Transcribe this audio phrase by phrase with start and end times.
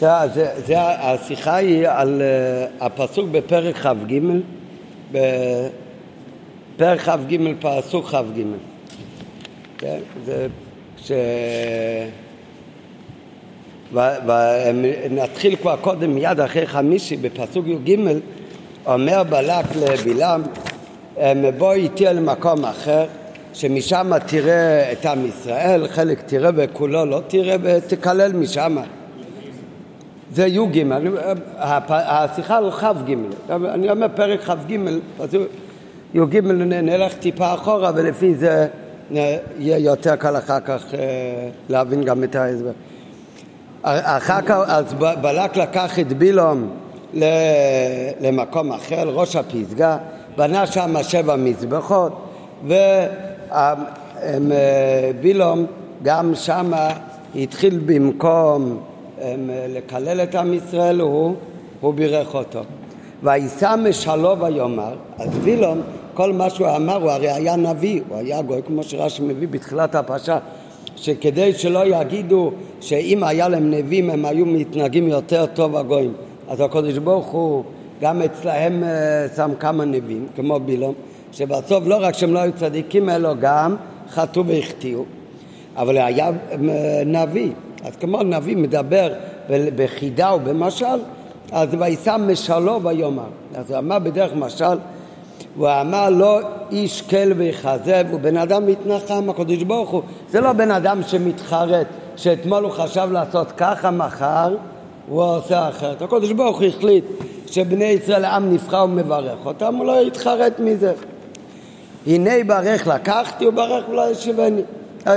[0.00, 2.22] זה, זה, השיחה היא על
[2.80, 4.20] uh, הפסוק בפרק כ"ג,
[5.12, 8.42] בפרק כ"ג, פסוק כ"ג.
[9.78, 9.98] כן?
[10.24, 10.46] זה
[10.98, 11.12] ש...
[13.92, 17.96] ונתחיל כבר קודם, מיד אחרי חמישי, בפסוק י"ג,
[18.86, 20.42] אומר בלק לבלעם,
[21.58, 23.06] בוא איתי למקום אחר,
[23.54, 28.76] שמשם תראה את עם ישראל, חלק תראה וכולו לא תראה ותקלל משם.
[30.34, 30.84] זה י"ג,
[31.88, 33.14] השיחה על כ"ג,
[33.50, 34.78] אני אומר פרק כ"ג,
[35.20, 35.36] אז
[36.14, 38.66] י"ג נלך טיפה אחורה ולפי זה
[39.10, 40.98] יהיה יותר קל אחר כך אה,
[41.68, 42.70] להבין גם את ההסבר.
[43.82, 46.70] אחר כך, אז בלק לקח את בילום
[48.20, 49.96] למקום אחר, ראש הפסגה,
[50.36, 52.26] בנה שם שבע מזבחות,
[55.14, 55.66] ובילום
[56.02, 56.72] גם שם
[57.34, 58.80] התחיל במקום
[59.68, 61.34] לקלל את עם ישראל, הוא,
[61.80, 62.60] הוא בירך אותו.
[63.22, 65.80] וישא משלו ויאמר, אז בילום,
[66.14, 69.94] כל מה שהוא אמר, הוא הרי היה נביא, הוא היה גוי, כמו שרש"י מביא בתחילת
[69.94, 70.38] הפרשה,
[70.96, 76.12] שכדי שלא יגידו שאם היה להם נביאים הם היו מתנהגים יותר טוב הגויים.
[76.48, 77.64] אז הקדוש ברוך הוא
[78.00, 80.94] גם אצלהם אה, שם כמה נביאים, כמו בילום,
[81.32, 83.76] שבסוף לא רק שהם לא היו צדיקים, אלא גם
[84.10, 85.04] חטאו והחטיאו.
[85.76, 87.50] אבל היה אה, נביא,
[87.84, 89.12] אז כמו נביא מדבר
[89.50, 90.86] בחידה ובמשל,
[91.52, 93.22] אז וישא משלו ויאמר.
[93.54, 94.78] אז הוא אמר בדרך משל,
[95.56, 100.02] הוא אמר לא איש כל ויכזב, הוא בן אדם מתנחם, הקדוש ברוך הוא.
[100.30, 101.86] זה לא בן אדם שמתחרט,
[102.16, 104.54] שאתמול הוא חשב לעשות ככה, מחר
[105.08, 106.02] הוא עושה אחרת.
[106.02, 107.04] הקדוש ברוך הוא החליט
[107.46, 110.92] שבני ישראל עם נבחר ומברך אותם, הוא לא יתחרט מזה.
[112.06, 114.62] הנה ברך לקחתי וברך ולא ישיבני,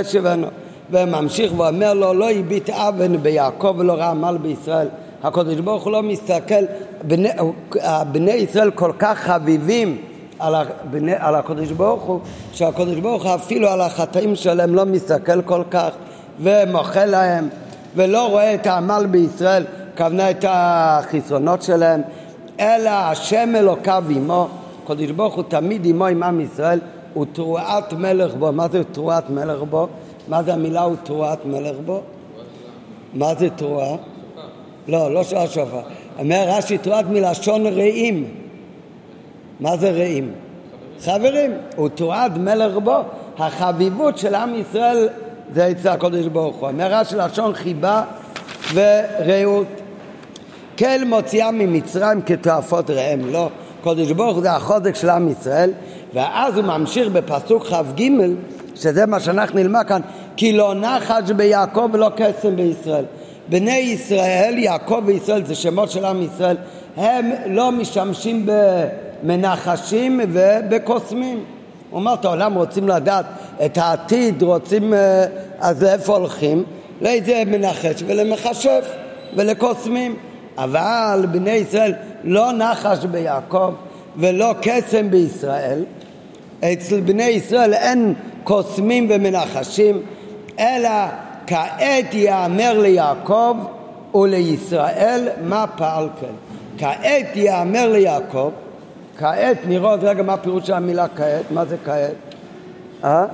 [0.00, 0.46] ישיבנו.
[0.90, 4.88] וממשיך ואומר לו לא הביט אבן ביעקב ולא ראה עמל בישראל.
[5.22, 6.64] הקדוש ברוך הוא לא מסתכל,
[7.02, 7.28] בני,
[8.12, 9.98] בני ישראל כל כך חביבים
[10.38, 12.20] על, הבני, על הקדוש ברוך הוא,
[12.52, 15.90] שהקדוש ברוך הוא אפילו על החטאים שלהם לא מסתכל כל כך
[16.40, 17.48] ומוחל להם
[17.96, 19.64] ולא רואה את העמל בישראל,
[19.96, 22.02] כוונה את החסרונות שלהם,
[22.60, 24.48] אלא השם אלוקיו עמו,
[24.84, 26.80] הקדוש ברוך הוא תמיד עמו עם עם ישראל,
[27.14, 28.52] הוא תרועת מלך בו.
[28.52, 29.88] מה זה תרועת מלך בו?
[30.28, 32.02] מה זה המילה הוא תרועת מלך בו?
[33.14, 33.96] מה זה תרועה?
[34.88, 35.80] לא, לא של השופר.
[36.18, 38.24] אומר רש"י תרועת מלשון רעים.
[39.60, 40.32] מה זה רעים?
[41.00, 41.52] חברים.
[41.76, 42.96] הוא תרועת מלך בו.
[43.38, 45.08] החביבות של עם ישראל
[45.54, 46.68] זה אצל הקודש ברוך הוא.
[46.68, 48.02] אומר רש"י לשון חיבה
[48.74, 49.66] ורעות.
[50.78, 53.32] כל מוציאה ממצרים כתועפות ראם.
[53.32, 53.48] לא,
[53.82, 55.70] קודש ברוך הוא זה החוזק של עם ישראל.
[56.14, 58.10] ואז הוא ממשיך בפסוק כ"ג
[58.74, 60.00] שזה מה שאנחנו נלמד כאן,
[60.36, 63.04] כי לא נחש ביעקב ולא קסם בישראל.
[63.48, 66.56] בני ישראל, יעקב וישראל זה שמות של עם ישראל,
[66.96, 71.44] הם לא משתמשים במנחשים ובקוסמים.
[71.90, 73.26] הוא אומר, את העולם רוצים לדעת
[73.64, 75.26] את העתיד, רוצים, אה,
[75.58, 76.64] אז לאיפה הולכים?
[77.00, 78.90] לאיזה מנחש ולמכשף
[79.36, 80.16] ולקוסמים.
[80.58, 81.92] אבל בני ישראל
[82.24, 83.72] לא נחש ביעקב
[84.16, 85.84] ולא קסם בישראל.
[86.64, 90.02] אצל בני ישראל אין קוסמים ומנחשים,
[90.58, 90.90] אלא
[91.46, 93.56] כעת יאמר ליעקב
[94.14, 96.34] ולישראל מה פעל כן.
[96.78, 98.50] כעת יאמר ליעקב,
[99.18, 102.14] כעת נראה עוד רגע מה הפירוש של המילה כעת, מה זה כעת?
[103.04, 103.24] אה?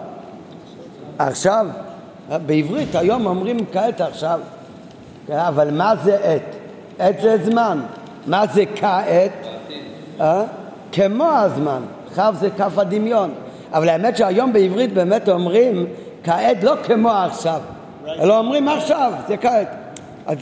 [1.18, 1.66] עכשיו,
[2.46, 4.40] בעברית היום אומרים כעת עכשיו,
[5.32, 6.56] אבל מה זה עת?
[6.98, 7.80] עת זה זמן,
[8.26, 9.32] מה זה כעת?
[10.20, 10.44] אה?
[10.92, 11.82] כמו הזמן,
[12.16, 13.34] כ' זה כף הדמיון.
[13.72, 15.86] אבל האמת שהיום בעברית באמת אומרים
[16.24, 17.60] כעת לא כמו עכשיו,
[18.20, 19.68] אלא אומרים עכשיו, זה כעת.
[20.26, 20.38] אז,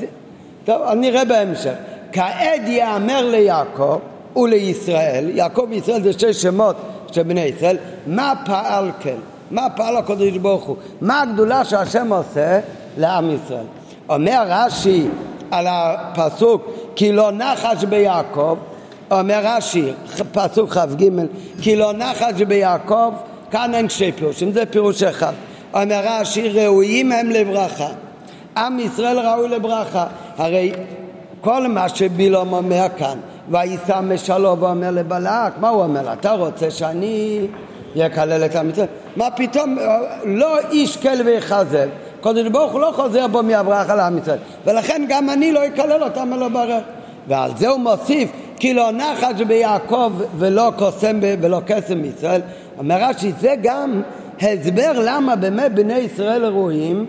[0.65, 1.75] טוב, אני אראה בהמשך.
[2.12, 3.99] כעת יאמר ליעקב
[4.37, 6.77] ולישראל, יעקב וישראל זה שש שמות
[7.12, 9.16] של בני ישראל, מה פעל כן?
[9.50, 10.77] מה פעל הקדוש ברוך הוא?
[11.00, 12.60] מה הגדולה שהשם עושה
[12.99, 13.65] לעם ישראל?
[14.09, 15.07] אומר רש"י
[15.51, 18.57] על הפסוק כי לא נחש ביעקב
[19.10, 19.93] אומר רש"י,
[20.33, 21.05] פסוק כ"ג,
[21.63, 23.13] כי לא נחש ביעקב,
[23.51, 25.33] כאן אין שתי פירושים, זה פירוש אחד.
[25.75, 27.89] אומר רש"י, ראויים הם לברכה.
[28.57, 30.07] עם ישראל ראוי לברכה.
[30.39, 30.72] הרי
[31.41, 33.19] כל מה שבילום אומר כאן,
[33.51, 36.13] ויישא משלו ואומר לבלק, מה הוא אומר?
[36.13, 37.47] אתה רוצה שאני
[37.95, 38.87] יקלל את עם ישראל?
[39.16, 39.78] מה פתאום,
[40.25, 41.89] לא איש כל ויכזב.
[42.21, 44.39] קודש ברוך הוא לא חוזר בו מהברכה לעם ישראל.
[44.66, 46.83] ולכן גם אני לא אקלל אותם ולא ברך.
[47.28, 52.41] ועל זה הוא מוסיף כי לא נחש ביעקב ולא קוסם ולא קסם בישראל.
[52.78, 54.03] אומר רש"י, זה גם
[54.41, 57.07] הסבר למה באמת בני ישראל ראויים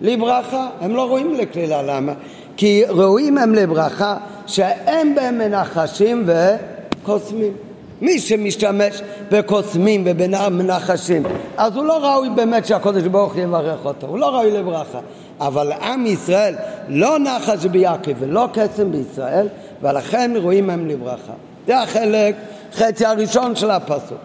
[0.00, 0.68] לברכה.
[0.80, 2.12] הם לא ראויים לקלילה, למה?
[2.56, 7.52] כי ראויים הם לברכה שאין בהם מנחשים וקוסמים.
[8.00, 11.22] מי שמשתמש בקוסמים ובמנחשים,
[11.56, 14.98] אז הוא לא ראוי באמת שהקודש ברוך יברך אותו, הוא לא ראוי לברכה.
[15.40, 16.54] אבל עם ישראל
[16.88, 19.48] לא נחש ביעקב ולא קסם בישראל,
[19.82, 21.32] ולכן רואים הם לברכה.
[21.66, 22.34] זה החלק,
[22.74, 24.18] חצי הראשון של הפסוק.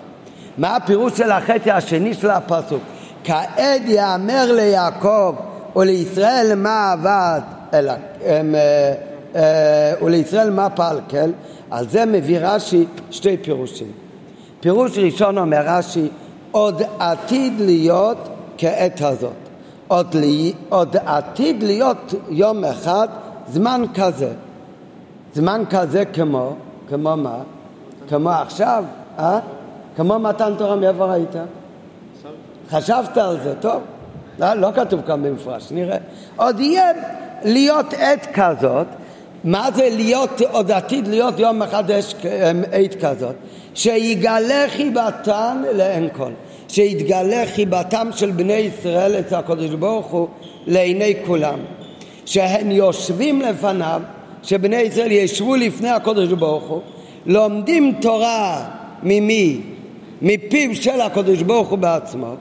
[0.57, 2.81] מה הפירוש של החצי השני של הפסוק?
[3.23, 5.35] כעת יאמר ליעקב
[5.75, 7.41] ולישראל מה עבד,
[7.73, 7.94] אלא,
[8.25, 8.94] הם, אה,
[9.35, 11.29] אה, ולישראל מה פעל כל,
[11.71, 13.91] על זה מביא רש"י שתי פירושים.
[14.59, 16.07] פירוש ראשון אומר רש"י,
[16.51, 19.31] עוד עתיד להיות כעת הזאת.
[19.88, 23.07] עוד, לי, עוד עתיד להיות יום אחד
[23.47, 24.29] זמן כזה.
[25.33, 26.53] זמן כזה כמו,
[26.89, 27.38] כמו מה?
[28.09, 28.83] כמו עכשיו,
[29.19, 29.39] אה?
[29.95, 31.35] כמו מתן תורה, מאיפה ראית?
[32.69, 33.81] חשבת על זה, טוב.
[34.39, 35.97] לא, לא כתוב כאן במפרש, נראה.
[36.35, 36.91] עוד יהיה
[37.44, 38.88] להיות עת כזאת,
[39.44, 41.83] מה זה להיות, עוד עתיד להיות יום אחד
[42.71, 43.36] עת כזאת?
[43.74, 46.31] שיגלה חיבתן לאין כל.
[46.68, 50.27] שיתגלה חיבתם של בני ישראל אצל הקדוש ברוך הוא
[50.68, 51.59] לעיני כולם.
[52.25, 54.01] שהם יושבים לפניו,
[54.43, 56.81] שבני ישראל ישבו לפני הקדוש ברוך הוא,
[57.25, 58.65] לומדים תורה
[59.03, 59.61] ממי?
[60.21, 62.33] מפיו של הקדוש ברוך הוא בעצמו,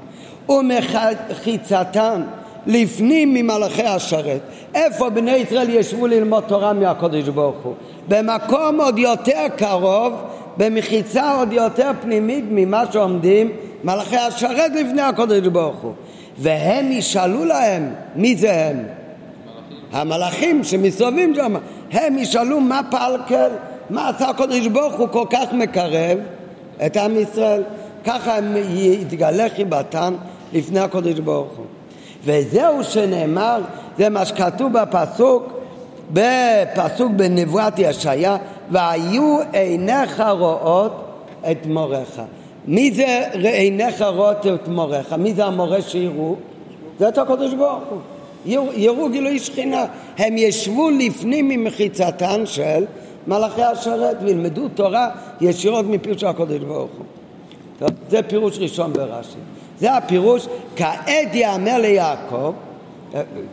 [0.49, 2.22] ומחיצתם
[2.66, 4.40] לפנים ממלאכי השרת.
[4.75, 7.75] איפה בני ישראל ישבו ללמוד תורה מהקדוש ברוך הוא?
[8.08, 10.12] במקום עוד יותר קרוב,
[10.56, 13.50] במחיצה עוד יותר פנימית ממה שעומדים
[13.84, 15.93] מלאכי השרת לפני הקדוש ברוך הוא.
[16.38, 18.82] והם ישאלו להם, מי זה הם?
[19.93, 21.54] המלאכים שמסתובבים שם,
[21.93, 23.50] הם ישאלו מה פעל כל,
[23.91, 26.19] מה עשה הקדוש ברוך הוא כל כך מקרב
[26.87, 27.62] את עם ישראל.
[28.05, 30.15] ככה הם יתגלה חיבתם
[30.53, 31.67] לפני הקדוש ברוך הוא.
[32.25, 33.61] וזהו שנאמר,
[33.99, 35.53] זה מה שכתוב בפסוק,
[36.12, 38.37] בפסוק בנבואת ישעיה,
[38.71, 41.05] והיו עיניך רואות
[41.50, 42.21] את מורך.
[42.67, 45.12] מי זה עיניך רואות את מורך?
[45.12, 46.37] מי זה המורה שיראו?
[46.99, 47.99] זה את הקדוש ברוך הוא.
[48.47, 49.85] יראו גילוי שכינה.
[50.19, 52.85] הם ישבו לפנים ממחיצתן של
[53.27, 55.11] מלאכי השרת וילמדו תורה
[55.41, 57.06] ישירות מפיו של הקדוש ברוך הוא.
[57.79, 59.39] טוב, זה פירוש ראשון ברש"י.
[59.79, 60.47] זה הפירוש,
[60.77, 62.53] כעת יאמר ליעקב,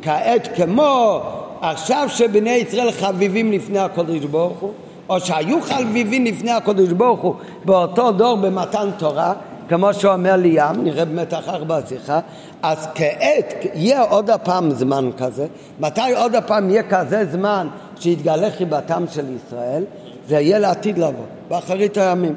[0.01, 1.21] כעת כמו
[1.61, 4.71] עכשיו שבני ישראל חביבים לפני הקדוש ברוך הוא,
[5.09, 7.35] או שהיו חביבים לפני הקדוש ברוך הוא
[7.65, 9.33] באותו דור במתן תורה,
[9.69, 12.19] כמו שאומר ליאם, נראה באמת אחר בשיחה,
[12.63, 15.47] אז כעת יהיה עוד הפעם זמן כזה,
[15.79, 17.67] מתי עוד הפעם יהיה כזה זמן
[17.99, 19.83] שיתגלה חיבתם של ישראל?
[20.27, 22.35] זה יהיה לעתיד לבוא, באחרית הימים.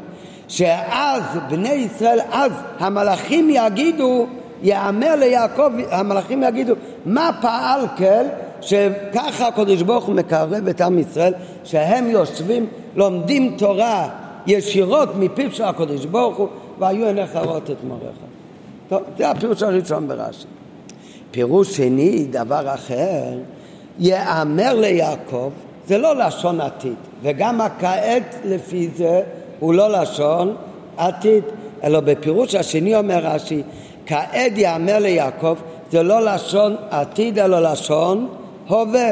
[0.48, 4.26] שאז בני ישראל, אז המלאכים יגידו,
[4.62, 6.74] יאמר ליעקב, המלאכים יגידו,
[7.06, 8.24] מה פעל כל
[8.60, 11.32] שככה הקדוש ברוך הוא מקרב את עם ישראל,
[11.64, 14.08] שהם יושבים, לומדים תורה
[14.46, 16.48] ישירות מפיו של הקדוש ברוך הוא,
[16.82, 18.16] והיו עיניך רואות את מוריך.
[18.88, 20.46] טוב, זה הפירוש הראשון ברש"י.
[21.30, 23.38] פירוש שני, דבר אחר,
[23.98, 25.50] יאמר ליעקב,
[25.86, 29.22] זה לא לשון עתיד, וגם הכעת לפי זה
[29.60, 30.56] הוא לא לשון
[30.96, 31.44] עתיד,
[31.84, 33.62] אלא בפירוש השני אומר רש"י,
[34.06, 35.56] כעת יאמר ליעקב,
[35.90, 38.28] זה לא לשון עתיד אלא לשון
[38.68, 39.10] הווה.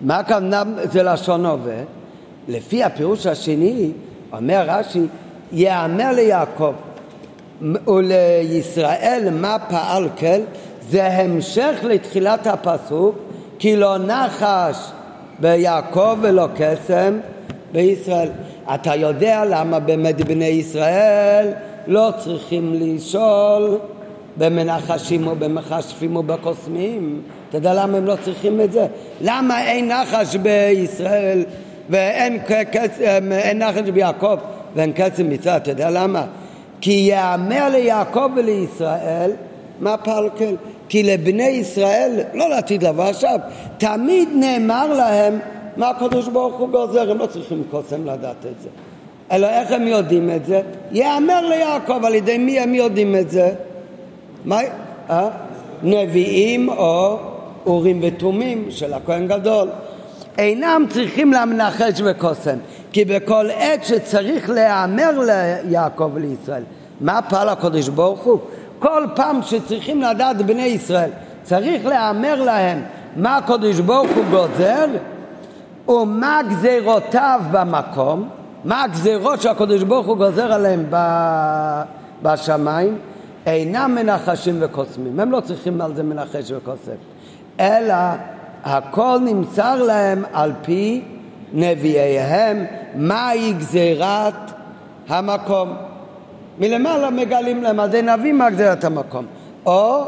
[0.00, 0.62] מה הכוונה
[0.92, 1.82] זה לשון הווה?
[2.48, 3.90] לפי הפירוש השני,
[4.32, 5.00] אומר רש"י,
[5.52, 6.72] יאמר ליעקב
[7.86, 10.40] ולישראל מה פעל כל,
[10.88, 13.18] זה המשך לתחילת הפסוק,
[13.58, 14.76] כי לא נחש
[15.38, 17.18] ביעקב ולא קסם
[17.72, 18.28] בישראל.
[18.74, 21.48] אתה יודע למה באמת בני ישראל
[21.86, 23.78] לא צריכים לשאול
[24.36, 27.22] במנחשים או במכשפים או בקוסמים.
[27.48, 28.86] אתה יודע למה הם לא צריכים את זה?
[29.20, 31.44] למה אין נחש בישראל
[31.90, 34.36] ואין קסם, אין נחש ביעקב
[34.76, 35.56] ואין קסם בישראל?
[35.56, 36.26] אתה יודע למה?
[36.80, 39.30] כי יאמר ליעקב ולישראל
[39.80, 40.56] מה פלקל?
[40.88, 43.38] כי לבני ישראל, לא לעתיד לבוא עכשיו,
[43.78, 45.38] תמיד נאמר להם
[45.76, 48.68] מה הקדוש ברוך הוא גוזר, הם לא צריכים קוסם לדעת את זה.
[49.32, 50.60] אלא איך הם יודעים את זה?
[50.92, 53.54] יאמר ליעקב, על ידי מי הם יודעים את זה?
[54.44, 54.60] מה?
[55.10, 55.28] אה?
[55.82, 57.18] נביאים או
[57.66, 59.68] אורים ותומים של הכהן גדול.
[60.38, 62.56] אינם צריכים להמנחש וקוסם,
[62.92, 66.62] כי בכל עת שצריך להיאמר ליעקב ולישראל,
[67.00, 68.38] מה פעל הקדוש ברוך הוא?
[68.78, 71.10] כל פעם שצריכים לדעת בני ישראל,
[71.42, 72.82] צריך להיאמר להם
[73.16, 74.86] מה הקדוש ברוך הוא גוזר
[75.88, 78.28] ומה גזירותיו במקום,
[78.64, 80.86] מה הגזירות שהקדוש ברוך הוא גוזר עליהם
[82.22, 82.98] בשמיים,
[83.46, 86.92] אינם מנחשים וקוסמים, הם לא צריכים על זה מנחש וקוסם,
[87.60, 87.94] אלא
[88.66, 91.02] הכל נמסר להם על פי
[91.52, 94.34] נביאיהם מהי גזירת
[95.08, 95.68] המקום.
[96.58, 99.26] מלמעלה מגלים להם על ידי נביא מה גזירת המקום.
[99.66, 100.02] או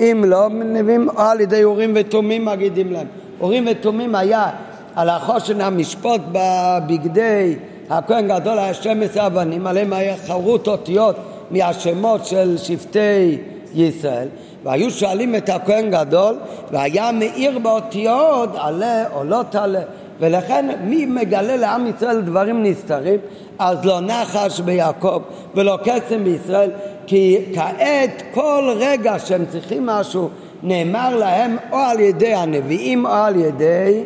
[0.00, 3.06] אם לא, נביאים או על ידי אורים ותומים מגידים להם.
[3.40, 4.50] אורים ותומים היה
[4.94, 7.56] על החושן המשפוט בבגדי
[7.90, 11.16] הכהן גדול היה 12 אבנים, עליהם היה חרוט אותיות
[11.50, 13.38] מהשמות של שבטי
[13.74, 14.28] ישראל
[14.64, 16.36] והיו שואלים את הכהן גדול
[16.72, 19.80] והיה מאיר באותיות עלה או לא תעלה
[20.20, 23.20] ולכן מי מגלה לעם ישראל דברים נסתרים
[23.58, 25.22] אז לא נחש ביעקב
[25.54, 26.70] ולא קסם בישראל
[27.06, 30.28] כי כעת כל רגע שהם צריכים משהו
[30.62, 34.02] נאמר להם או על ידי הנביאים או על ידי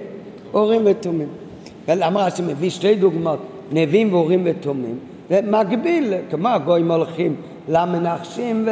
[0.53, 1.29] הורים ותומים.
[1.89, 3.39] למה רש"י מביא שתי דוגמאות,
[3.73, 4.99] נביאים והורים ותומים,
[5.31, 7.37] זה מקביל, כמו הגויים הולכים
[7.69, 8.69] למנחשים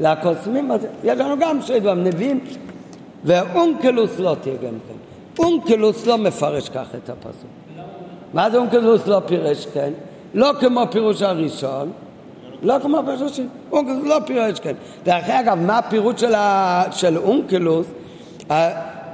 [0.00, 2.40] ולקוסמים, אז יש לנו גם שתי דברים, נביאים
[3.24, 4.94] ואונקלוס לא תהיה גם כן.
[5.38, 7.50] אונקלוס לא מפרש כך את הפסוק.
[8.34, 9.92] מה זה אונקלוס לא פירש כן?
[10.34, 11.90] לא כמו פירוש הראשון,
[12.62, 14.74] לא כמו פירוש השני, אונקלוס לא פירש כן.
[15.04, 16.84] דרך אגב, מה הפירוש של, ה...
[16.92, 17.86] של אונקלוס?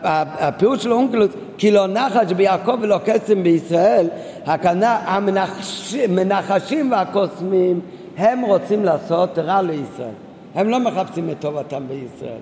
[0.04, 4.06] הפירוש של אונקלוס, כי לא נחש ביעקב ולא קסם בישראל,
[4.46, 7.80] הכנה המנחשים והקוסמים,
[8.16, 10.14] הם רוצים לעשות רע לישראל.
[10.54, 12.38] הם לא מחפשים את טובתם בישראל.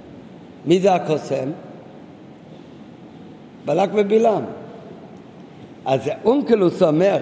[0.67, 1.51] מי זה הקוסם?
[3.65, 4.43] בלק ובלעם.
[5.87, 7.19] אז אונקלוס אומר,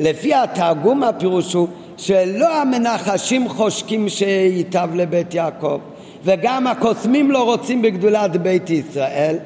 [0.00, 5.80] לפי התרגום הפירוש הוא שלא המנחשים חושקים שייטב לבית יעקב
[6.24, 9.36] וגם הקוסמים לא רוצים בגדולת בית ישראל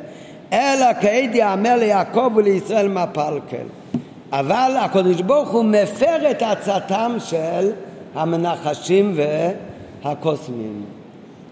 [0.53, 3.67] אלא כעד יאמר ליעקב ולישראל מפלקל
[4.33, 7.71] אבל הקדוש ברוך הוא מפר את עצתם של
[8.15, 9.15] המנחשים
[10.05, 10.85] והקוסמים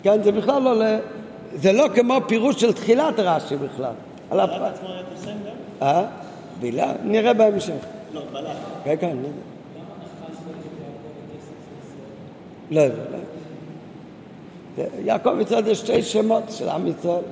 [0.02, 0.84] כן, זה בכלל לא,
[1.54, 3.92] זה לא כמו פירוש של תחילת רש"י בכלל.
[4.30, 5.86] בלק עצמו היה קוסם גם?
[5.86, 6.04] אה?
[6.60, 6.92] בילה?
[7.04, 7.72] נראה בהמשך.
[8.14, 8.46] לא, בלק.
[8.84, 9.16] כן, כן,
[12.70, 12.96] לא יודע.
[14.76, 14.96] לא יודע.
[15.04, 17.22] יעקב ישראל זה שתי שמות של עם ישראל.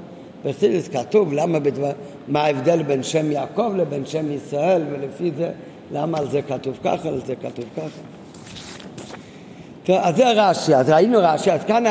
[0.45, 1.93] בחסידס כתוב למה בדבר,
[2.29, 5.51] מה ההבדל בין שם יעקב לבין שם ישראל ולפי זה
[5.93, 8.20] למה על זה כתוב ככה, על זה כתוב ככה.
[9.85, 11.85] טוב, אז זה רש"י, אז ראינו רש"י, אז כאן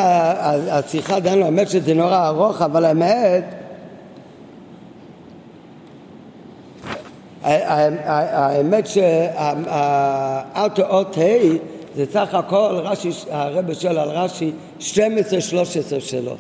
[0.72, 3.44] השיחה דנו, האמת שזה נורא ארוך, אבל האמת
[7.44, 11.22] האמת שהאוטו אות ה'
[11.96, 14.84] זה סך הכל רש"י, הרבי שואל על רש"י 12-13
[16.00, 16.38] שאלות.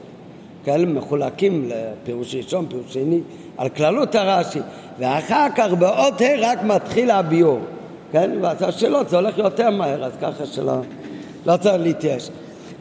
[0.65, 3.19] כאלה מחולקים לפירוש ראשון, פירוש שני,
[3.57, 4.59] על כללות הרש"י.
[4.99, 7.59] ואחר כך באות ה' רק מתחיל הביור
[8.11, 8.31] כן?
[8.41, 10.73] ואז השאלות זה הולך יותר מהר אז ככה שלא
[11.45, 12.29] לא צריך להתייאש.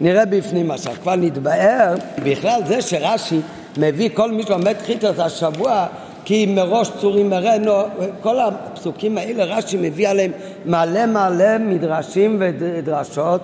[0.00, 1.94] נראה בפנים עכשיו, כבר נתבהר.
[2.24, 3.40] בכלל זה שרש"י
[3.76, 5.86] מביא כל מי שלומד חיטוס השבוע
[6.24, 7.72] כי מראש צורים מרנו,
[8.20, 10.32] כל הפסוקים האלה רש"י מביא עליהם
[10.66, 13.40] מלא מלא מדרשים ודרשות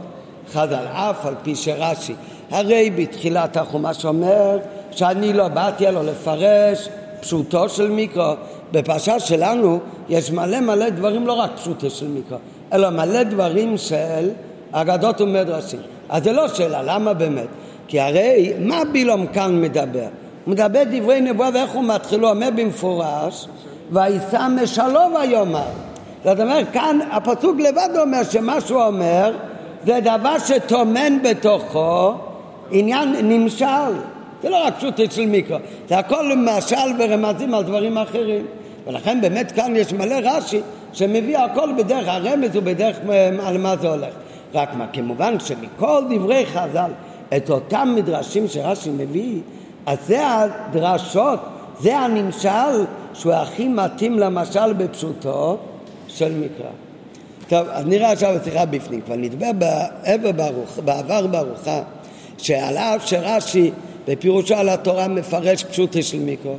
[0.52, 2.14] חז"ל, אף על פי שרש"י.
[2.50, 4.58] הרי בתחילת החומש אומר
[4.90, 6.88] שאני לא באתי אלו לפרש
[7.20, 8.32] פשוטו של מיקרו.
[8.72, 9.78] בפרשה שלנו
[10.08, 12.38] יש מלא מלא דברים לא רק פשוטו של מיקרו
[12.72, 14.30] אלא מלא דברים של
[14.74, 17.46] אגדות ומדרשים אז זה לא שאלה, למה באמת?
[17.88, 20.06] כי הרי מה בילום כאן מדבר?
[20.44, 22.20] הוא מדבר דברי נבואה ואיך הוא מתחיל?
[22.20, 23.48] הוא אומר במפורש
[23.90, 25.64] וישא משלו ויאמר
[26.24, 29.32] זאת אומרת כאן הפסוק לבד אומר שמה שהוא אומר
[29.86, 32.12] זה דבר שטומן בתוכו
[32.70, 33.92] עניין נמשל
[34.42, 38.46] זה לא רק פשוט של מיקרו זה הכל משל ורמזים על דברים אחרים
[38.86, 40.60] ולכן באמת כאן יש מלא רש"י
[40.92, 42.96] שמביא הכל בדרך הרמז ובדרך
[43.42, 44.14] על מה זה הולך
[44.54, 46.90] רק מה כמובן שמכל דברי חז"ל
[47.36, 49.40] את אותם מדרשים שרש"י מביא
[49.86, 51.40] אז זה הדרשות,
[51.80, 52.84] זה הנמשל
[53.14, 55.56] שהוא הכי מתאים למשל בפשוטו
[56.08, 56.70] של מקרא.
[57.48, 59.00] טוב, אז נראה עכשיו השיחה בפנים.
[59.00, 61.80] כבר נדבר בעבר ברוך, בעבר ברוחה,
[62.38, 63.70] שעל אף שרש"י
[64.08, 66.52] בפירושו על התורה מפרש פשוטו של מקרא,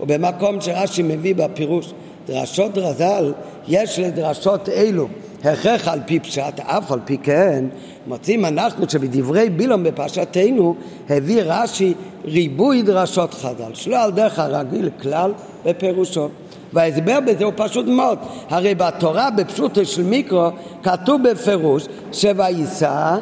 [0.00, 1.92] ובמקום שרש"י מביא בפירוש
[2.26, 3.32] דרשות רז"ל,
[3.68, 5.08] יש לדרשות אלו
[5.44, 7.64] הכרח על פי פשט, אף על פי כן,
[8.06, 10.74] מוצאים אנחנו שבדברי בילום בפרשתנו
[11.10, 15.32] הביא רש"י ריבוי דרשות חז"ל, שלא על דרך הרגיל כלל
[15.64, 16.28] בפירושו.
[16.72, 20.48] וההסבר בזה הוא פשוט מאוד, הרי בתורה בפשוטו של מיקרו
[20.82, 23.16] כתוב בפירוש שויישא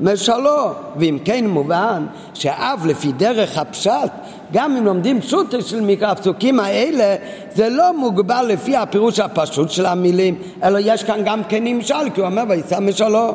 [0.00, 4.10] משלו, ואם כן מובן שאף לפי דרך הפשט
[4.52, 7.16] גם אם לומדים פשוטו של מקרא הפסוקים האלה
[7.54, 12.20] זה לא מוגבל לפי הפירוש הפשוט של המילים אלא יש כאן גם כן נמשל כי
[12.20, 13.34] הוא אומר ויישא משלו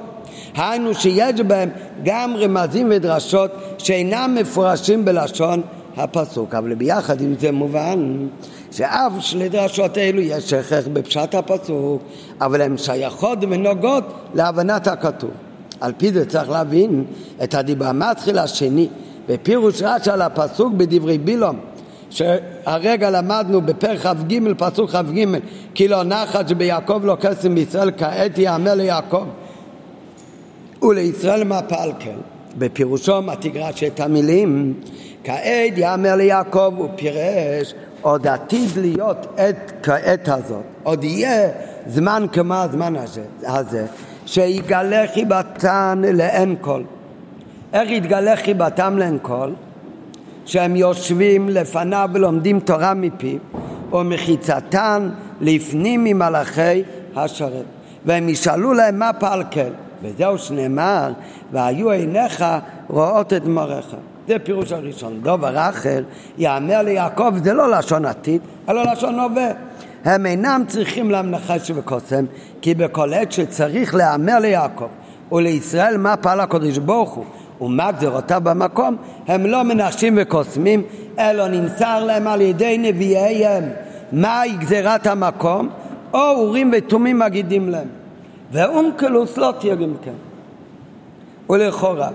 [0.57, 1.69] היינו שיש בהם
[2.03, 5.61] גם רמזים ודרשות שאינם מפורשים בלשון
[5.97, 8.27] הפסוק, אבל ביחד עם זה מובן
[8.71, 12.01] שאף שלדרשות אלו יש הכרח בפשט הפסוק,
[12.41, 14.03] אבל הן שייכות ונוגעות
[14.33, 15.31] להבנת הכתוב.
[15.81, 17.05] על פי זה צריך להבין
[17.43, 18.87] את הדיבר המתחיל השני?
[19.29, 21.59] בפירוש רש"י על הפסוק בדברי בילום
[22.09, 25.25] שהרגע למדנו בפרק כ"ג, פסוק כ"ג,
[25.73, 29.25] כי לא נחת שביעקב לא קסם בישראל, כעת יאמר ליעקב
[30.81, 32.15] ולישראל מה פעל כן.
[32.57, 34.73] בפירושו תגרש את המילים,
[35.23, 41.49] כעת יאמר ליעקב, הוא פירש, עוד עתיד להיות עת כעת הזאת, עוד יהיה
[41.87, 43.85] זמן כמו הזמן הזה, הזה
[44.25, 46.81] שיגלה חיבתן לאין כל.
[47.73, 49.49] איך יתגלה חיבתם לאין כל?
[50.45, 53.37] שהם יושבים לפניו ולומדים תורה מפיו,
[53.93, 55.09] ומחיצתן
[55.41, 56.83] לפנים ממלאכי
[57.15, 57.65] השרת.
[58.05, 59.69] והם ישאלו להם מה פעל כן,
[60.03, 61.11] וזהו שנאמר,
[61.51, 62.45] והיו עיניך
[62.89, 63.95] רואות את מראך.
[64.27, 65.19] זה פירוש הראשון.
[65.21, 66.03] דובר אחר,
[66.37, 69.51] יאמר ליעקב, זה לא לשון עתיד, אלא לשון הווה.
[70.05, 72.25] הם אינם צריכים למנחש וקוסם,
[72.61, 74.87] כי בכל עת שצריך להאמר ליעקב
[75.31, 77.25] ולישראל מה פעל הקדוש ברוך הוא
[77.61, 78.95] ומה גזירותיו במקום,
[79.27, 80.83] הם לא מנחשים וקוסמים,
[81.19, 83.63] אלא נמסר להם על ידי נביאיהם
[84.11, 85.69] מהי גזירת המקום,
[86.13, 87.87] או אורים ותומים מגידים להם.
[88.51, 90.11] ואונקלוס לא תהיה גם כן.
[91.49, 92.09] ולכאורה.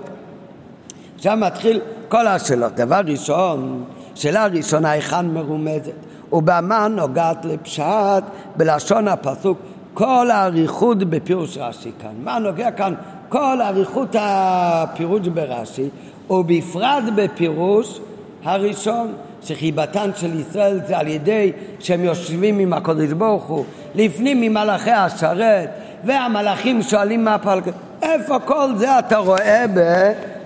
[1.15, 2.75] עכשיו מתחיל כל השאלות.
[2.75, 3.83] דבר ראשון,
[4.15, 6.10] שאלה ראשונה, היכן מרומזת?
[6.33, 8.23] ובמה נוגעת לפשט
[8.55, 9.57] בלשון הפסוק
[9.93, 12.11] כל האריכות בפירוש רש"י כאן.
[12.23, 12.93] מה נוגע כאן?
[13.29, 15.89] כל אריכות הפירוש ברש"י,
[16.29, 17.99] ובפרט בפירוש
[18.43, 24.91] הראשון, שחיבתן של ישראל זה על ידי שהם יושבים עם הקדוש ברוך הוא, לפנים ממלאכי
[24.91, 25.69] השרת,
[26.03, 27.69] והמלאכים שואלים מה פלג...
[28.01, 29.65] איפה כל זה אתה רואה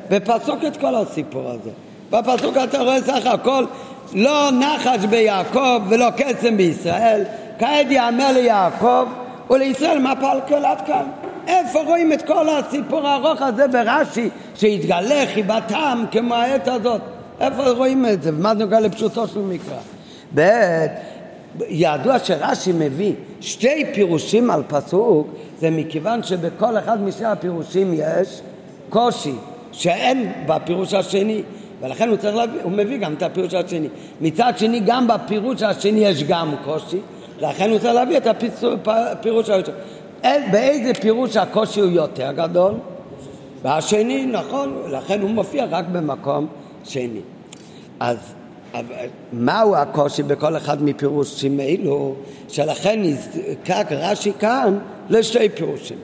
[0.10, 1.70] בפסוק את כל הסיפור הזה?
[2.12, 3.66] בפסוק אתה רואה סך הכל
[4.14, 7.24] לא נחש ביעקב ולא קסם בישראל,
[7.60, 9.06] כעת יאמר ליעקב
[9.50, 11.06] ולישראל מה פלקל עד כאן.
[11.48, 17.02] איפה רואים את כל הסיפור הארוך הזה ברש"י, שהתגלה חיבתם כמו העת הזאת?
[17.40, 18.30] איפה רואים את זה?
[18.34, 19.78] ומה זה נוגע לפשוטו של מקרא?
[20.36, 20.86] ב'
[21.68, 25.28] ידוע שרש"י מביא שתי פירושים על פסוק,
[25.60, 28.42] זה מכיוון שבכל אחד משני הפירושים יש
[28.90, 29.34] קושי
[29.72, 31.42] שאין בפירוש השני,
[31.82, 33.88] ולכן הוא צריך להביא, הוא מביא גם את הפירוש השני.
[34.22, 37.00] מצד שני, גם בפירוש השני יש גם קושי,
[37.40, 38.28] לכן הוא צריך להביא את
[38.88, 39.76] הפירוש הראשון.
[40.52, 42.74] באיזה פירוש הקושי הוא יותר גדול?
[43.62, 46.48] והשני, נכון, לכן הוא מופיע רק במקום
[46.84, 47.20] שני.
[48.00, 48.18] אז
[49.34, 52.16] מהו הקושי בכל אחד מפירושים אלו,
[52.50, 54.78] שלכן נזקק רש"י כאן
[55.10, 55.98] לשתי פירושים.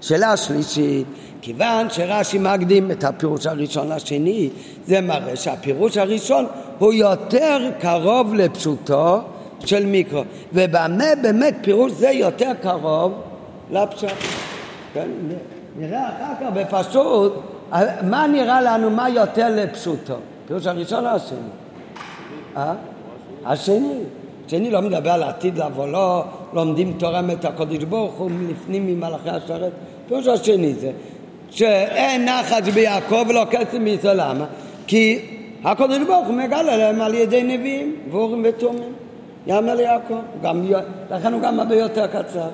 [0.00, 1.06] שאלה שלישית,
[1.42, 4.48] כיוון שרש"י מקדים את הפירוש הראשון לשני,
[4.86, 6.46] זה מראה שהפירוש הראשון
[6.78, 9.20] הוא יותר קרוב לפשוטו
[9.64, 10.22] של מיקרו.
[10.52, 13.12] ובמה באמת פירוש זה יותר קרוב
[13.70, 14.08] לפשט?
[14.94, 15.08] כן?
[15.78, 17.32] נראה אחר כך בפשוט,
[18.02, 20.14] מה נראה לנו, מה יותר לפשוטו?
[20.46, 21.38] פירוש הראשון או השני?
[22.56, 22.74] אה?
[23.44, 23.98] השני.
[24.46, 29.30] השני לא מדבר על עתיד לבוא, לא לומדים תורה מת הקודש ברוך הוא לפנים ממלאכי
[29.30, 29.72] השרת.
[30.08, 30.90] פירוש השני זה
[31.50, 34.20] שאין נחת ביעקב ולא קסם בישראל.
[34.20, 34.44] למה?
[34.86, 35.18] כי
[35.64, 38.92] הקודש ברוך הוא מגלה להם על ידי נביאים ואורים ותומים.
[39.46, 40.62] יאמר ליעקב, גם,
[41.10, 42.48] לכן הוא גם הרבה יותר קצר.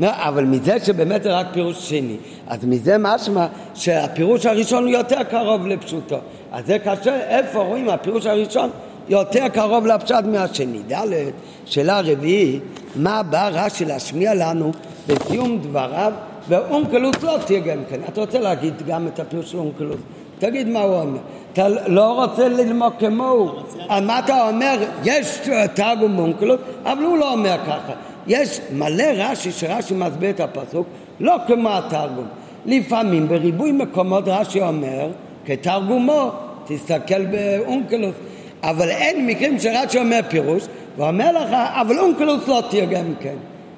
[0.00, 5.66] אבל מזה שבאמת זה רק פירוש שני, אז מזה משמע שהפירוש הראשון הוא יותר קרוב
[5.66, 6.16] לפשוטו.
[6.52, 8.70] אז זה קשה, איפה רואים הפירוש הראשון
[9.08, 10.78] יותר קרוב לפשט מהשני.
[10.92, 11.30] ד',
[11.66, 12.62] שאלה רביעית,
[12.96, 14.72] מה בא רש"י להשמיע לנו
[15.06, 16.12] בסיום דבריו,
[16.48, 18.00] ואונקלוס לא תהיה גם כן.
[18.08, 20.00] אתה רוצה להגיד גם את הפירוש של אונקלוס?
[20.38, 21.18] תגיד מה הוא אומר.
[21.52, 23.50] אתה לא רוצה ללמוד כמוהו.
[23.88, 24.78] על מה אתה אומר?
[25.04, 25.40] יש
[25.74, 27.92] תרגום אונקלוס, אבל הוא לא אומר ככה.
[28.26, 30.86] יש מלא רש"י שרש"י מסביר את הפסוק,
[31.20, 32.26] לא כמו התרגום.
[32.66, 35.08] לפעמים בריבוי מקומות רש"י אומר,
[35.46, 36.30] כתרגומו,
[36.66, 38.14] תסתכל באונקלוס.
[38.62, 40.62] אבל אין מקרים שרש"י אומר פירוש,
[40.96, 43.36] ואומר לך, אבל אונקלוס לא תרגם כן.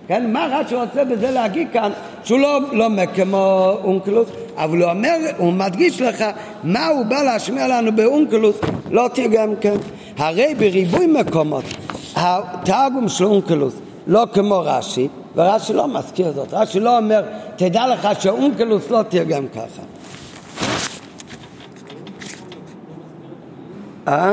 [0.08, 1.90] כן, מה רש"י רוצה בזה להגיד כאן,
[2.26, 6.24] שהוא לא, לא אומר כמו אונקלוס, אבל הוא אומר, הוא מדגיש לך
[6.64, 8.56] מה הוא בא להשמיע לנו באונקלוס,
[8.90, 9.76] לא תרגם כן.
[10.18, 11.64] הרי בריבוי מקומות,
[12.16, 13.74] התרגום של אונקלוס
[14.06, 17.22] לא כמו רש"י, ורש"י לא מזכיר זאת, רש"י לא אומר,
[17.56, 19.82] תדע לך שאונקלוס לא תרגם ככה.
[24.08, 24.32] אה?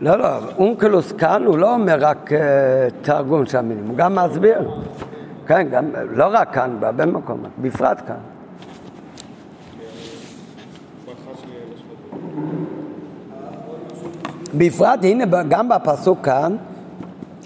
[0.00, 2.34] לא, לא, אונקלוס כאן הוא לא אומר רק uh,
[3.02, 4.70] תרגום של המילים, הוא גם מסביר.
[5.46, 8.16] כן, גם, לא רק כאן, בהרבה מקומות, בפרט כאן.
[14.54, 16.56] בפרט, הנה גם בפסוק כאן,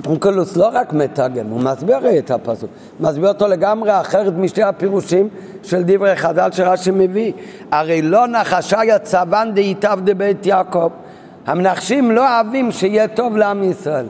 [0.07, 5.29] אונקלוס לא רק מתרגם, הוא מסביר את הפסוק, מסביר אותו לגמרי אחרת משתי הפירושים
[5.63, 7.33] של דברי חז"ל שרש"י מביא.
[7.71, 10.89] הרי לא נחשה יצבן דהיטב דבית יעקב.
[11.47, 14.07] המנחשים לא אוהבים שיהיה טוב לעם ישראל.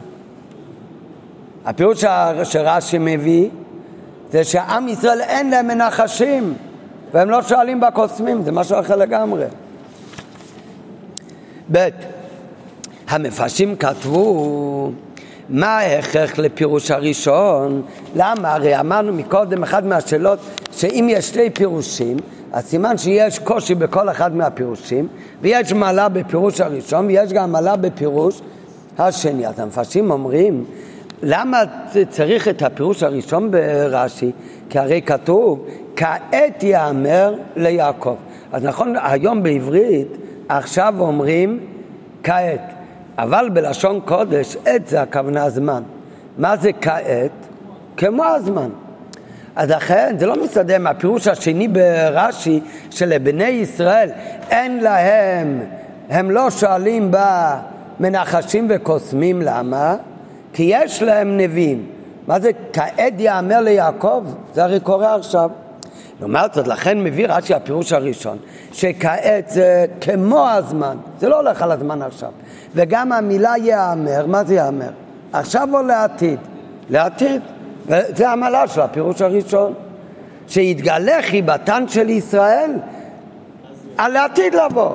[1.65, 2.05] הפירוש
[2.45, 3.49] שרש"י מביא
[4.31, 6.55] זה שעם ישראל אין להם מנחשים
[7.13, 9.45] והם לא שואלים בקוסמים, זה משהו אחר לגמרי.
[11.73, 11.89] ב'
[13.09, 14.91] המפרשים כתבו
[15.49, 17.83] מה ההכרח לפירוש הראשון?
[18.17, 18.55] למה?
[18.55, 20.39] הרי אמרנו מקודם, אחת מהשאלות,
[20.73, 22.17] שאם יש שתי פירושים,
[22.53, 25.09] אז סימן שיש קושי בכל אחד מהפירושים,
[25.43, 28.41] ויש מעלה בפירוש הראשון, ויש גם מעלה בפירוש
[28.99, 29.47] השני.
[29.47, 30.65] אז המפרשים אומרים,
[31.23, 31.63] למה
[32.11, 34.31] צריך את הפירוש הראשון ברש"י?
[34.71, 38.17] כי הרי כתוב, כעת יאמר ליעקב.
[38.53, 40.09] אז נכון, היום בעברית,
[40.49, 41.61] עכשיו אומרים
[42.23, 42.74] כעת.
[43.19, 45.83] אבל בלשון קודש, עת זה הכוונה זמן.
[46.39, 47.31] מה זה כעת?
[47.97, 48.69] כמו הזמן.
[49.57, 54.11] אז לכן זה לא מסתדר עם הפירוש השני ברש"י שלבני ישראל
[54.51, 55.61] אין להם,
[56.11, 57.11] הם לא שואלים
[58.01, 59.97] במנחשים וקוסמים, למה?
[60.53, 61.87] כי יש להם נביאים.
[62.27, 64.25] מה זה כעת יאמר ליעקב?
[64.55, 65.51] זה הרי קורה עכשיו.
[66.21, 68.39] לעומת זאת, לכן מביא רש"י הפירוש הראשון,
[68.73, 72.31] שכעת זה כמו הזמן, זה לא הולך על הזמן עכשיו.
[72.75, 74.91] וגם המילה יאמר, מה זה יאמר?
[75.33, 76.39] עכשיו או לעתיד?
[76.91, 77.43] לעתיד.
[77.87, 79.75] וזה המעלה של הפירוש הראשון.
[80.49, 82.71] שיתגלה חיבתן של ישראל
[83.99, 84.95] על לעתיד לבוא.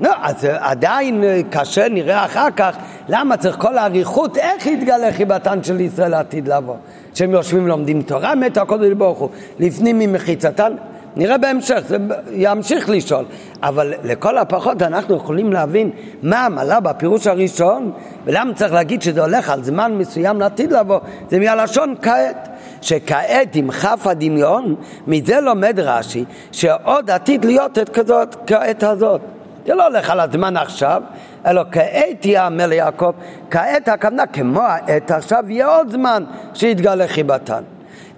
[0.00, 2.76] לא, אז עדיין קשה, נראה אחר כך,
[3.08, 6.76] למה צריך כל האריכות, איך יתגלה חיבתן של ישראל לעתיד לבוא?
[7.14, 10.72] שהם יושבים ולומדים תורה, מת הקודש ברוך הוא, לפנים ממחיצתן,
[11.16, 11.96] נראה בהמשך, זה
[12.32, 13.24] ימשיך לשאול,
[13.62, 15.90] אבל לכל הפחות אנחנו יכולים להבין
[16.22, 17.92] מה המעלה בפירוש הראשון
[18.24, 20.98] ולמה צריך להגיד שזה הולך על זמן מסוים לעתיד לבוא,
[21.30, 22.48] זה מהלשון כעת.
[22.84, 24.74] שכעת עם כף הדמיון,
[25.06, 29.20] מזה לומד רש"י שעוד עתיד להיות את כזאת, כעת הזאת.
[29.66, 31.02] זה לא הולך על הזמן עכשיו,
[31.46, 33.12] אלא כעת יאמר ליעקב,
[33.50, 36.24] כעת הכוונה כמו העת עכשיו יהיה עוד זמן
[36.54, 37.62] שיתגלה חיבתן.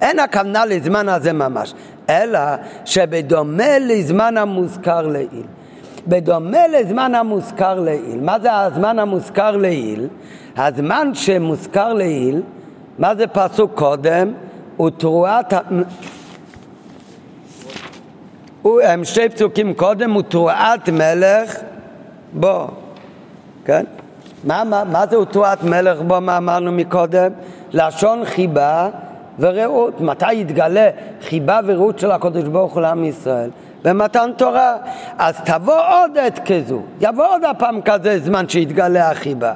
[0.01, 1.75] אין הכוונה לזמן הזה ממש,
[2.11, 2.41] אלא
[2.85, 5.43] שבדומה לזמן המוזכר לעיל.
[6.07, 8.21] בדומה לזמן המוזכר לעיל.
[8.23, 10.09] מה זה הזמן המוזכר לעיל?
[10.57, 12.43] הזמן שמוזכר לעיל,
[12.99, 14.33] מה זה פסוק קודם?
[14.77, 15.55] הוא תרועת...
[18.85, 21.57] הם שתי פסוקים קודם, הוא תרועת מלך
[22.33, 22.67] בו,
[23.65, 23.85] כן?
[24.45, 27.31] מה, מה, מה זה הוא תרועת מלך בו, מה אמרנו מקודם?
[27.73, 28.89] לשון חיבה
[29.39, 30.01] ורעות.
[30.01, 30.91] מתי יתגלה
[31.23, 33.51] חיבה ורעות של הקדוש ברוך הוא לעם ישראל?
[33.85, 34.77] במתן תורה.
[35.19, 39.53] אז תבוא עוד עת כזו, יבוא עוד הפעם כזה זמן שיתגלה החיבה.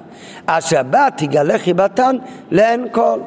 [0.48, 2.16] השבת תגלה חיבתן
[2.50, 3.18] לאין כל.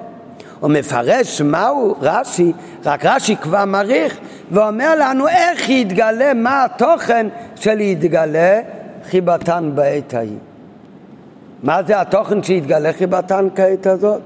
[0.63, 2.52] הוא מפרש מהו רש"י,
[2.86, 4.17] רק רש"י כבר מעריך
[4.52, 8.62] ואומר לנו איך יתגלה, מה התוכן של יתגלה
[9.10, 10.38] חיבתן בעת ההיא.
[11.63, 14.21] מה זה התוכן שיתגלה חיבתן כעת הזאת?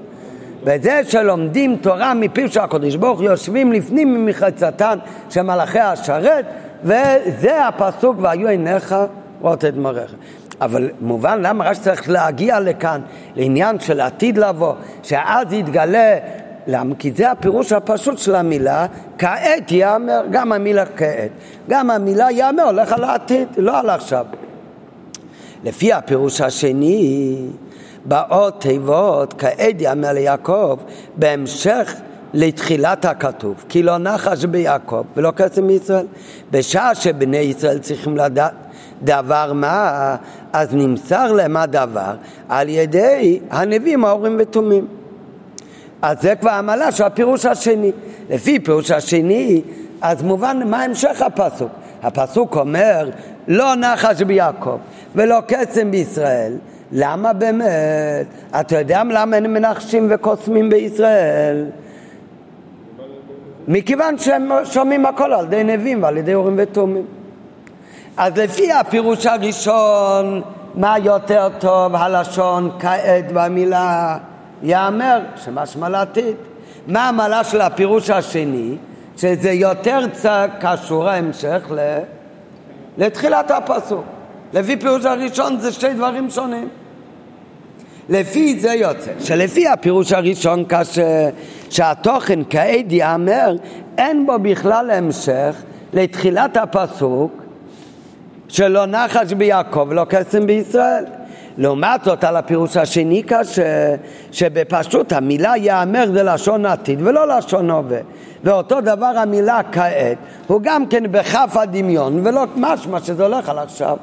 [0.64, 4.98] וזה שלומדים תורה מפיו של הקדוש ברוך יושבים לפנים ממחצתן
[5.30, 6.44] של מלאכי השרת
[6.84, 8.94] וזה הפסוק והיו עיניך
[9.40, 10.14] רואות את מראיך.
[10.60, 13.00] אבל מובן למה רק צריך להגיע לכאן
[13.36, 16.18] לעניין של עתיד לבוא, שאז יתגלה,
[16.66, 16.94] למה?
[16.94, 18.86] כי זה הפירוש הפשוט של המילה,
[19.18, 21.30] כעת יאמר, גם המילה כעת,
[21.68, 24.26] גם המילה יאמר הולך על העתיד, לא על עכשיו.
[25.64, 27.36] לפי הפירוש השני,
[28.04, 30.76] באות תיבות כעת יאמר ליעקב
[31.16, 31.94] בהמשך
[32.34, 36.06] לתחילת הכתוב כי לא נחש ביעקב ולא קסם בישראל
[36.50, 38.54] בשעה שבני ישראל צריכים לדעת
[39.02, 40.16] דבר מה
[40.52, 42.14] אז נמסר להם הדבר
[42.48, 44.86] על ידי הנביאים האורים ותומים
[46.02, 47.92] אז זה כבר המעלה של הפירוש השני
[48.30, 49.62] לפי פירוש השני
[50.00, 51.70] אז מובן מה המשך הפסוק
[52.02, 53.10] הפסוק אומר
[53.48, 54.78] לא נחש ביעקב
[55.14, 56.52] ולא קסם בישראל
[56.92, 58.26] למה באמת?
[58.60, 61.64] אתה יודע למה אין מנחשים וקוסמים בישראל?
[63.68, 67.04] מכיוון שהם שומעים הכל על ידי נביאים ועל ידי הורים ותומים.
[68.18, 70.42] אז לפי הפירוש הראשון,
[70.74, 74.18] מה יותר טוב הלשון כעת במילה
[74.62, 76.36] יאמר, שמשמע לעתיד.
[76.86, 78.76] מה המעלה של הפירוש השני?
[79.16, 80.00] שזה יותר
[80.60, 81.70] קשור ההמשך
[82.98, 84.04] לתחילת הפסוק.
[84.52, 86.68] לפי פירוש הראשון זה שתי דברים שונים.
[88.08, 91.28] לפי זה יוצא, שלפי הפירוש הראשון כאשר
[91.70, 93.56] שהתוכן כעד יאמר,
[93.98, 95.56] אין בו בכלל המשך
[95.92, 97.47] לתחילת הפסוק
[98.48, 101.04] שלא נחש ביעקב ולא קסם בישראל.
[101.58, 103.94] לעומת זאת על הפירוש השני קשה,
[104.32, 107.98] שבפשוט המילה יאמר זה לשון עתיד ולא לשון הווה.
[108.44, 113.96] ואותו דבר המילה כעת הוא גם כן בכף הדמיון ולא משמע שזה הולך על עכשיו.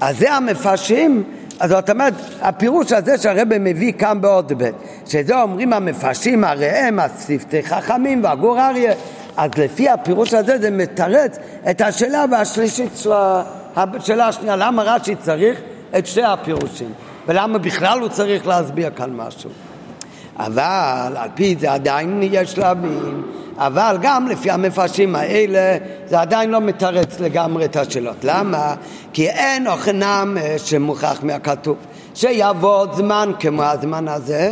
[0.00, 1.24] אז זה המפרשים,
[1.60, 4.70] אז זאת אומרת, הפירוש הזה שהרבא מביא כאן בעוד ב',
[5.06, 8.92] שזה אומרים המפרשים, הרי הם השפתי חכמים והגור אריה,
[9.38, 11.38] אז לפי הפירוש הזה זה מתרץ
[11.70, 13.12] את השאלה והשלישית של
[13.76, 15.60] השאלה השנייה, למה רש"י צריך
[15.98, 16.92] את שתי הפירושים,
[17.26, 19.50] ולמה בכלל הוא צריך להסביר כאן משהו.
[20.36, 23.22] אבל על פי זה עדיין יש להבין,
[23.56, 28.24] אבל גם לפי המפרשים האלה זה עדיין לא מתרץ לגמרי את השאלות.
[28.24, 28.74] למה?
[29.12, 31.76] כי אין אוכנם שמוכח מהכתוב.
[32.14, 34.50] שיבוא זמן כמו הזמן הזה,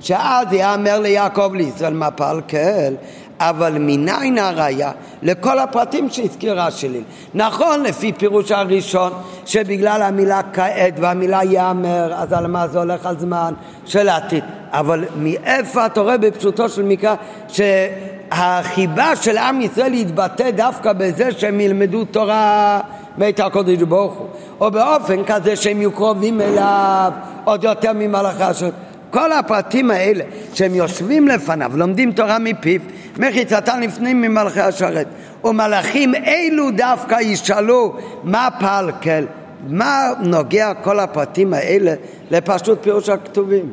[0.00, 2.94] שאז יאמר ליעקב לישראל מפל כל,
[3.40, 4.90] אבל מניין הראיה?
[5.22, 7.00] לכל הפרטים שהזכירה שלי.
[7.34, 9.12] נכון לפי פירוש הראשון
[9.46, 13.54] שבגלל המילה כעת והמילה יאמר אז על מה זה הולך על זמן
[13.86, 14.44] של העתיד.
[14.70, 17.14] אבל מאיפה אתה רואה בפשוטו של מקרא
[17.48, 22.80] שהחיבה של עם ישראל יתבטא דווקא בזה שהם ילמדו תורה
[23.18, 24.26] מאת הקודש ברוך הוא?
[24.60, 27.12] או באופן כזה שהם יהיו קרובים אליו
[27.44, 28.74] עוד יותר ממלאכי השעות
[29.10, 32.80] כל הפרטים האלה שהם יושבים לפניו, לומדים תורה מפיו,
[33.18, 35.06] מחיצתן לפנים ממלכי השרת.
[35.44, 39.26] ומלאכים אלו דווקא ישאלו מה פלקל,
[39.68, 41.94] מה נוגע כל הפרטים האלה
[42.30, 43.72] לפשוט פירוש הכתובים.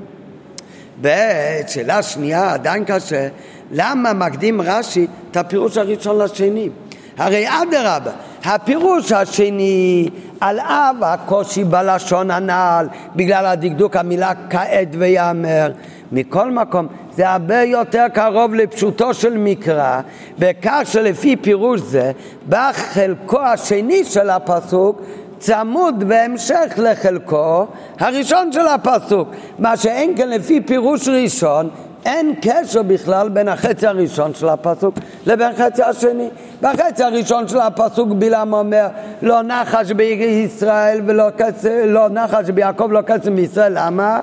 [1.02, 3.28] ושאלה שנייה, עדיין קשה,
[3.71, 6.69] למה מקדים רש"י את הפירוש הראשון לשני?
[7.17, 8.12] הרי אדרבה,
[8.48, 10.10] הפירוש השני,
[10.42, 15.72] על אב הקושי בלשון הנ"ל, בגלל הדקדוק המילה כעת ויאמר,
[16.12, 20.02] מכל מקום זה הרבה יותר קרוב לפשוטו של מקרא,
[20.40, 22.12] בכך שלפי פירוש זה,
[22.50, 25.02] בחלקו השני של הפסוק
[25.40, 27.66] צמוד בהמשך לחלקו
[28.00, 29.30] הראשון של הפסוק,
[29.60, 31.70] מה שאין כן לפי פירוש ראשון
[32.08, 36.30] אין קשר בכלל בין החצי הראשון של הפסוק לבין החצי השני.
[36.62, 38.88] בחצי הראשון של הפסוק בלעם אומר
[39.22, 41.65] לא נחש בישראל ולא קצ...
[41.86, 44.20] לא נחש ביעקב לא קצם בישראל, למה?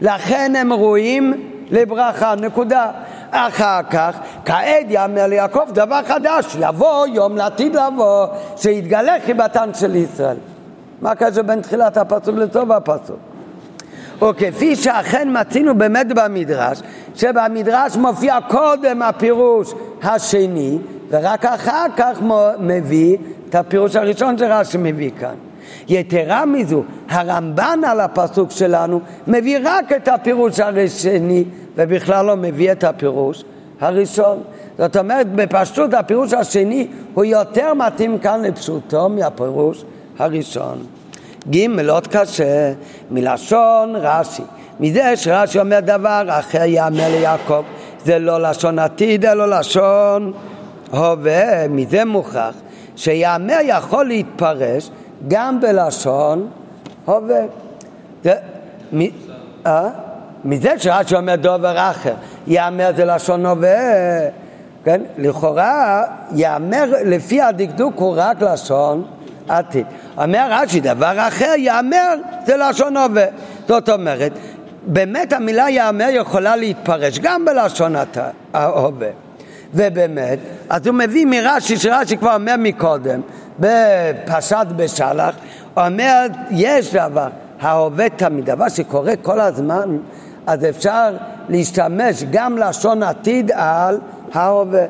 [0.00, 2.90] לכן הם ראויים לברכה, נקודה.
[3.30, 10.36] אחר כך, כעת יאמר ליעקב דבר חדש, יבוא יום לעתיד לבוא, שיתגלה חיבתן של ישראל.
[11.00, 13.33] מה הקשר בין תחילת הפסוק לסוף הפסוק?
[14.22, 16.82] וכפי שאכן מצינו באמת במדרש,
[17.14, 20.78] שבמדרש מופיע קודם הפירוש השני,
[21.10, 22.18] ורק אחר כך
[22.58, 23.16] מביא
[23.48, 25.34] את הפירוש הראשון שרש"י מביא כאן.
[25.88, 31.44] יתרה מזו, הרמב"ן על הפסוק שלנו מביא רק את הפירוש השני,
[31.76, 33.44] ובכלל לא מביא את הפירוש
[33.80, 34.42] הראשון.
[34.78, 39.84] זאת אומרת, בפשטות הפירוש השני הוא יותר מתאים כאן לפשוטו מהפירוש
[40.18, 40.78] הראשון.
[41.50, 42.72] ג' עוד קשה,
[43.10, 44.42] מלשון רש"י.
[44.80, 47.62] מזה שרש"י אומר דבר אחר יאמר ליעקב,
[48.04, 50.32] זה לא לשון עתיד אלא לשון
[50.90, 52.54] הווה, מזה מוכרח
[52.96, 54.90] שיאמר יכול להתפרש
[55.28, 56.48] גם בלשון
[57.04, 57.40] הווה.
[58.24, 58.34] זה,
[59.66, 59.88] אה?
[60.44, 62.14] מזה שרש"י אומר דבר אחר,
[62.46, 64.28] יאמר זה לשון הווה,
[64.84, 65.00] כן?
[65.18, 66.02] לכאורה
[66.34, 69.04] יאמר לפי הדקדוק הוא רק לשון
[69.48, 69.86] עתיד.
[70.16, 72.14] אומר רש"י, דבר אחר, יאמר
[72.46, 73.24] זה לשון הווה.
[73.68, 74.32] זאת אומרת,
[74.86, 77.94] באמת המילה יאמר יכולה להתפרש גם בלשון
[78.54, 79.08] ההווה.
[79.74, 83.20] ובאמת, אז הוא מביא מרש"י, שרש"י כבר אומר מקודם,
[83.60, 85.34] בפרשת בשלח,
[85.76, 87.28] אומר, יש דבר,
[87.60, 89.98] ההווה תמיד, דבר שקורה כל הזמן,
[90.46, 91.16] אז אפשר
[91.48, 93.98] להשתמש גם לשון עתיד על
[94.34, 94.84] ההווה.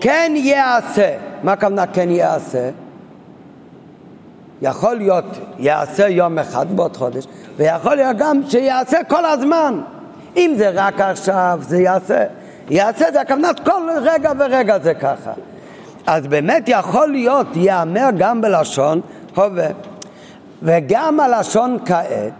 [0.00, 2.70] כן יעשה, מה הכוונה כן יעשה?
[4.62, 5.24] יכול להיות
[5.58, 7.24] יעשה יום אחד בעוד חודש,
[7.56, 9.80] ויכול להיות גם שיעשה כל הזמן.
[10.36, 12.24] אם זה רק עכשיו, זה יעשה.
[12.70, 15.32] יעשה זה הכוונת כל רגע ורגע זה ככה.
[16.06, 19.00] אז באמת יכול להיות, ייאמר גם בלשון
[19.34, 19.68] הווה.
[20.62, 22.32] וגם הלשון כעת,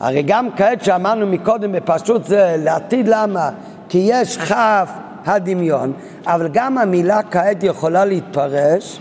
[0.00, 3.50] הרי גם כעת שאמרנו מקודם בפשוט זה לעתיד למה?
[3.88, 4.90] כי יש כף
[5.26, 5.92] הדמיון,
[6.26, 9.00] אבל גם המילה כעת יכולה להתפרש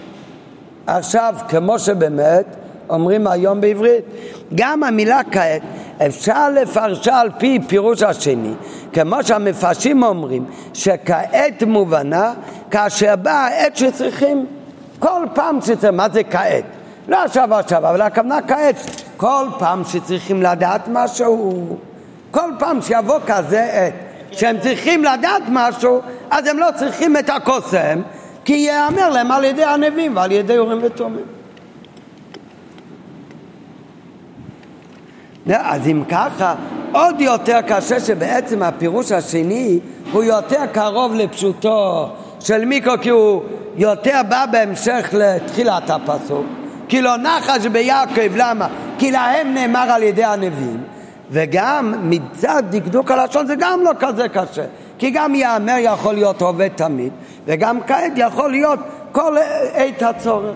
[0.88, 2.46] עכשיו, כמו שבאמת
[2.90, 4.06] אומרים היום בעברית,
[4.56, 5.62] גם המילה כעת
[6.06, 8.54] אפשר לפרשה על פי פירוש השני,
[8.94, 12.34] כמו שהמפרשים אומרים שכעת מובנה
[12.72, 14.46] כאשר באה העת שצריכים
[15.00, 16.64] כל פעם שצריכים, מה זה כעת?
[17.08, 18.76] לא עכשיו עכשיו, אבל הכוונה כעת,
[19.18, 21.64] כל פעם שצריכים לדעת משהו,
[22.32, 23.94] כל פעם שיבוא כזה עת
[24.32, 28.02] שהם צריכים לדעת משהו, אז הם לא צריכים את הקוסם,
[28.48, 31.26] כי ייאמר להם על ידי הנביאים ועל ידי הורים ותומים.
[35.54, 36.56] אז אם ככה,
[36.92, 39.80] עוד יותר קשה שבעצם הפירוש השני
[40.12, 43.44] הוא יותר קרוב לפשוטו של מיקרו כי הוא
[43.78, 46.46] יותר בא בהמשך לתחילת הפסוק
[46.88, 48.68] כי לא נחש ביעקב, למה?
[48.98, 50.84] כי להם נאמר על ידי הנביאים
[51.32, 54.66] וגם מצד דקדוק הלשון זה גם לא כזה קשה
[54.98, 57.12] כי גם יאמר יכול להיות עובד תמיד
[57.48, 58.80] וגם כעת יכול להיות
[59.12, 59.36] כל
[59.74, 60.56] עת הצורך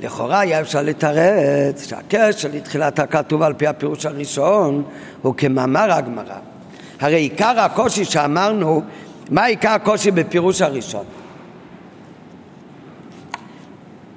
[0.00, 4.82] לכאורה היה אפשר לתרץ שהקשר לתחילת הכתוב על פי הפירוש הראשון
[5.22, 6.34] הוא כמאמר הגמרא.
[7.00, 8.82] הרי עיקר הקושי שאמרנו,
[9.30, 11.04] מה עיקר הקושי בפירוש הראשון?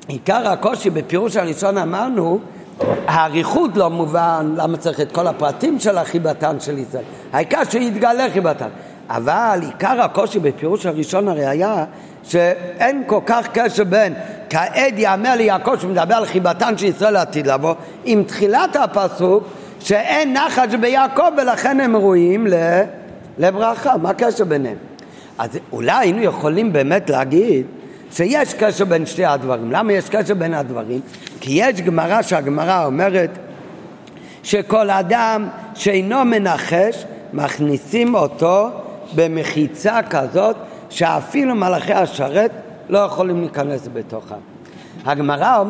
[0.08, 2.40] עיקר הקושי בפירוש הראשון אמרנו,
[3.08, 7.04] האריכות לא מובן, למה צריך את כל הפרטים של החיבתן של ישראל?
[7.34, 8.70] העיקר שיתגלה חיבתן.
[9.16, 11.86] אבל עיקר הקושי בפירוש הראשון הרי היה
[12.24, 14.14] שאין כל כך קשר בין
[14.50, 17.74] כעת יאמר ליעקב שמדבר על חיבתן של ישראל לעתיד לבוא
[18.06, 19.44] עם תחילת הפסוק
[19.80, 22.48] שאין נחש ביעקב ולכן הם ראויים
[23.38, 24.78] לברכה, מה הקשר ביניהם?
[25.38, 27.66] אז אולי היינו יכולים באמת להגיד
[28.12, 29.72] שיש קשר בין שתי הדברים.
[29.72, 31.00] למה יש קשר בין הדברים?
[31.40, 33.30] כי יש גמרא שהגמרא אומרת
[34.44, 38.70] שכל אדם שאינו מנחש מכניסים אותו
[39.16, 40.56] במחיצה כזאת
[40.90, 42.52] שאפילו מלאכי השרת
[42.90, 44.36] לא יכולים להיכנס בתוכה.
[45.06, 45.64] הגמרא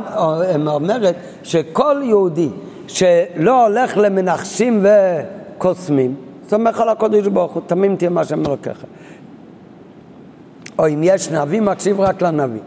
[0.67, 2.49] אומרת שכל יהודי
[2.87, 6.15] שלא הולך למנחשים וקוסמים,
[6.49, 8.87] סומך על הקודש ברוך הוא, תמים תהיה מה שאומר ככה.
[10.79, 12.61] או אם יש נביא, מקשיב רק לנביא.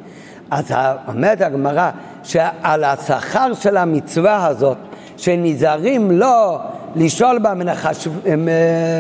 [0.51, 0.73] אז
[1.09, 1.91] אומרת הגמרא
[2.23, 4.77] שעל השכר של המצווה הזאת,
[5.17, 6.59] שנזהרים לא
[6.97, 8.09] לשאול בה מנחש,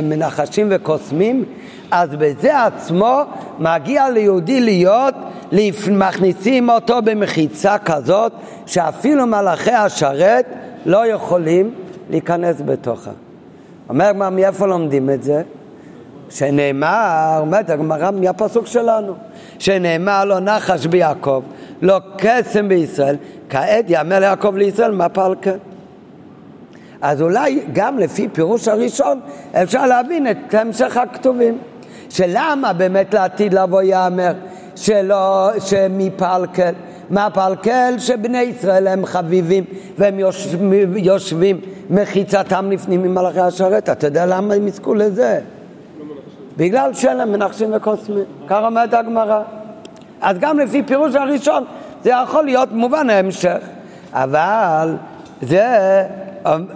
[0.02, 1.44] מנחשים וקוסמים,
[1.90, 3.22] אז בזה עצמו
[3.58, 5.14] מגיע ליהודי להיות,
[5.90, 8.32] מכניסים אותו במחיצה כזאת,
[8.66, 10.46] שאפילו מלאכי השרת
[10.86, 11.74] לא יכולים
[12.10, 13.10] להיכנס בתוכה.
[13.88, 15.42] אומר מה, מאיפה לומדים את זה?
[16.30, 19.14] שנאמר, אומרת הגמרא מהפסוק שלנו,
[19.58, 21.42] שנאמר לא נחש ביעקב,
[21.82, 23.16] לא קסם בישראל,
[23.48, 25.56] כעת יאמר ליעקב לישראל מה פעל כן.
[27.02, 29.20] אז אולי גם לפי פירוש הראשון
[29.52, 31.58] אפשר להבין את המשך הכתובים.
[32.14, 34.33] שלמה באמת לעתיד לבוא יאמר
[34.77, 36.72] שלא, שמפלקל,
[37.11, 37.94] מה פלקל?
[37.98, 39.64] שבני ישראל הם חביבים
[39.98, 40.18] והם
[40.96, 43.90] יושבים, מחיצתם לפנים ממלאכי השרת.
[43.90, 45.40] אתה יודע למה הם יזכו לזה?
[46.57, 48.24] בגלל להם מנחשים וקוסמים.
[48.48, 49.42] ככה אומרת הגמרא.
[50.20, 51.64] אז גם לפי פירוש הראשון
[52.05, 53.59] זה יכול להיות מובן ההמשך.
[54.12, 54.96] אבל
[55.42, 55.66] זה,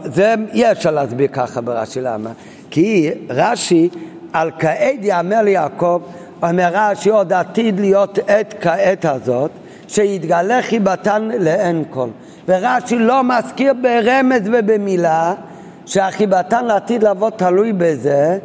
[0.04, 2.30] זה אי אפשר להסביר ככה ברש"י למה?
[2.70, 3.88] כי רש"י
[4.32, 6.02] על כעת יאמר ליעקב,
[6.42, 9.50] אומר רש"י עוד עתיד להיות עת כעת הזאת,
[9.88, 12.08] שיתגלה חיבתן לאין כל.
[12.48, 15.34] ורש"י לא מזכיר ברמז ובמילה
[15.86, 18.38] שהחיבתן לעתיד לבוא תלוי בזה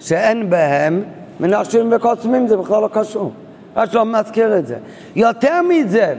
[0.00, 1.02] שאין בהם
[1.40, 3.32] מנחשים וקוסמים, זה בכלל לא קשור.
[3.76, 4.76] רש"י לא מזכיר את זה.
[5.16, 6.14] יותר מזה,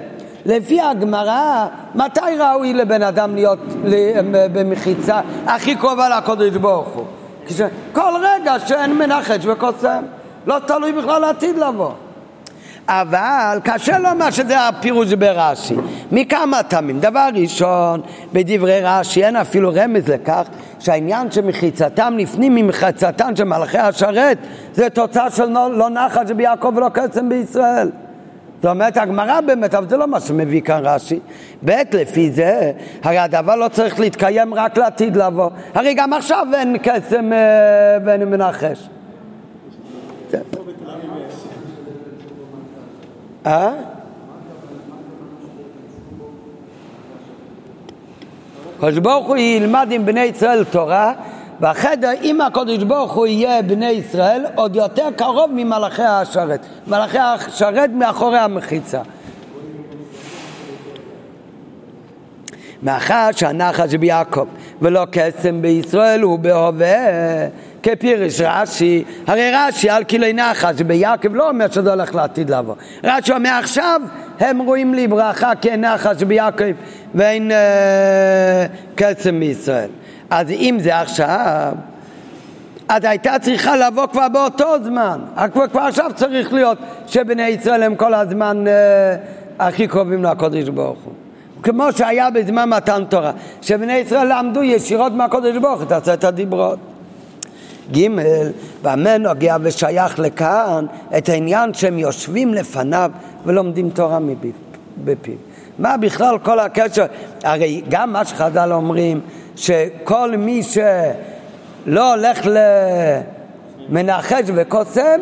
[0.45, 3.59] לפי הגמרא, מתי ראוי לבן אדם להיות
[4.53, 7.05] במחיצה הכי קרובה לקודש ברוך הוא?
[7.93, 10.03] כל רגע שאין מנחש וקוסם,
[10.47, 11.91] לא תלוי בכלל לעתיד לבוא.
[12.89, 15.75] אבל קשה לומר שזה הפירוש ברש"י,
[16.11, 16.99] מכמה טעמים.
[16.99, 18.01] דבר ראשון,
[18.33, 20.43] בדברי רש"י אין אפילו רמז לכך
[20.79, 24.37] שהעניין שמחיצתם לפנים ממחיצתם של מלאכי השרת
[24.73, 27.89] זה תוצאה של לא, לא נחש ביעקב ולא קסם בישראל.
[28.61, 31.19] זאת אומרת, הגמרא באמת, אבל זה לא מה שמביא כאן רש"י.
[31.65, 32.71] ב' לפי זה,
[33.03, 35.49] הרי הדבר לא צריך להתקיים רק לעתיד לבוא.
[35.73, 37.37] הרי גם עכשיו אין קסם אה,
[38.05, 38.89] ואין מנחש.
[43.45, 43.71] אה?
[48.77, 51.13] הקדוש ברוך הוא ילמד עם בני ישראל תורה
[51.61, 57.89] והחדר אם הקדוש ברוך הוא יהיה בני ישראל עוד יותר קרוב ממלאכי השרת מלאכי השרת
[57.89, 59.01] מאחורי המחיצה
[62.83, 64.47] מאחר שהנחש ביעקב
[64.81, 66.97] ולא קסם בישראל הוא בהווה
[67.83, 72.75] כפירש רש"י, הרי רש"י על כלי נחש ביעקב לא אומר שזה הולך לעתיד לבוא.
[73.03, 74.01] רש"י אומר עכשיו
[74.39, 76.65] הם רואים לי ברכה כנחש ביעקב
[77.15, 78.65] ואין אה,
[78.95, 79.89] קסם בישראל.
[80.29, 81.73] אז אם זה עכשיו,
[82.89, 85.19] אז הייתה צריכה לבוא כבר באותו זמן.
[85.53, 89.15] כבר, כבר עכשיו צריך להיות שבני ישראל הם כל הזמן אה,
[89.59, 91.13] הכי קרובים לקודש ברוך הוא.
[91.63, 96.79] כמו שהיה בזמן מתן תורה, שבני ישראל למדו ישירות מהקודש ברוך הוא את עשרת הדיברות.
[97.97, 98.07] ג'
[98.81, 100.85] במה נוגע ושייך לכאן
[101.17, 103.11] את העניין שהם יושבים לפניו
[103.45, 104.53] ולומדים תורה מביב.
[105.03, 105.33] בפיו.
[105.79, 107.05] מה בכלל כל הקשר?
[107.43, 109.19] הרי גם מה שחז"ל אומרים,
[109.57, 112.47] שכל מי שלא הולך
[113.89, 115.21] למנחש וקוסם,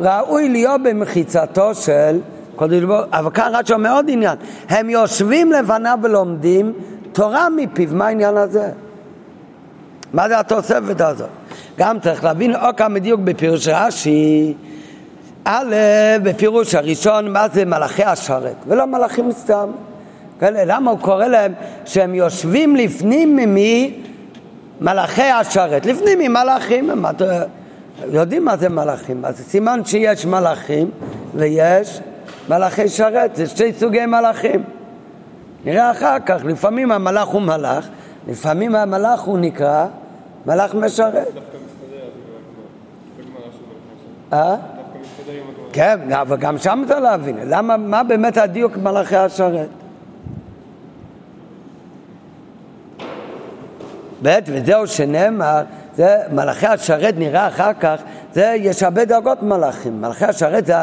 [0.00, 2.20] ראוי להיות במחיצתו של
[2.56, 4.36] קודש ברוך אבל כאן רק שאומר עוד עניין,
[4.68, 6.72] הם יושבים לפניו ולומדים
[7.12, 8.68] תורה מפיו, מה העניין הזה?
[10.12, 11.28] מה זה התוספת הזאת?
[11.78, 14.54] גם צריך להבין עוד כמה דיוק בפירוש רש"י
[15.44, 15.74] א',
[16.22, 19.68] בפירוש הראשון, מה זה מלאכי השרת, ולא מלאכים סתם.
[20.42, 21.52] למה הוא קורא להם
[21.84, 23.94] שהם יושבים לפנים ממי
[24.80, 25.86] מלאכי השרת?
[25.86, 27.04] לפנים ממלאכים, הם
[28.08, 29.24] יודעים מה זה מלאכים.
[29.24, 30.90] אז סימן שיש מלאכים
[31.34, 32.00] ויש
[32.48, 34.62] מלאכי שרת, זה שתי סוגי מלאכים.
[35.64, 37.88] נראה אחר כך, לפעמים המלאך הוא מלאך,
[38.28, 39.86] לפעמים המלאך הוא נקרא
[40.46, 41.28] מלאך משרת.
[44.32, 44.56] אה?
[45.72, 49.68] כן, אבל גם שם צריך להבין, למה, מה באמת הדיוק מלאכי השרת?
[54.22, 55.62] ב' וזהו שנאמר,
[55.96, 58.00] זה מלאכי השרת נראה אחר כך,
[58.32, 60.74] זה יש הרבה דרגות מלאכים, מלאכי השרת זה,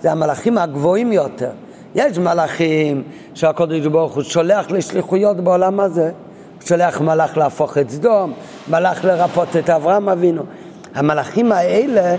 [0.00, 1.50] זה המלאכים הגבוהים יותר.
[1.94, 3.02] יש מלאכים
[3.34, 6.10] שהקדוש ברוך הוא שולח לשליחויות בעולם הזה,
[6.54, 8.32] הוא שולח מלאך להפוך את סדום,
[8.70, 10.42] מלאך לרפות את אברהם אבינו.
[10.94, 12.16] המלאכים האלה,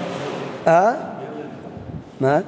[0.68, 0.94] אה?
[2.20, 2.40] מה?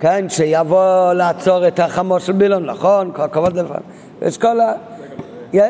[0.00, 3.10] כן, שיבוא לעצור את החמור של בילון, נכון?
[3.14, 3.82] כל הכבוד לפעמים.
[4.22, 4.72] יש כל ה...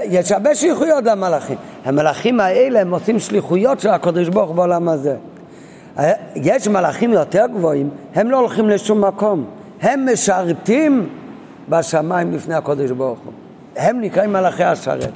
[0.04, 1.56] יש הרבה שליחויות למלאכים.
[1.84, 5.16] המלאכים האלה הם עושים שליחויות של הקדוש ברוך בעולם הזה.
[6.34, 9.44] יש מלאכים יותר גבוהים, הם לא הולכים לשום מקום.
[9.80, 11.08] הם משרתים
[11.68, 13.32] בשמיים לפני הקדוש ברוך הוא.
[13.76, 15.10] הם נקראים מלאכי השרת.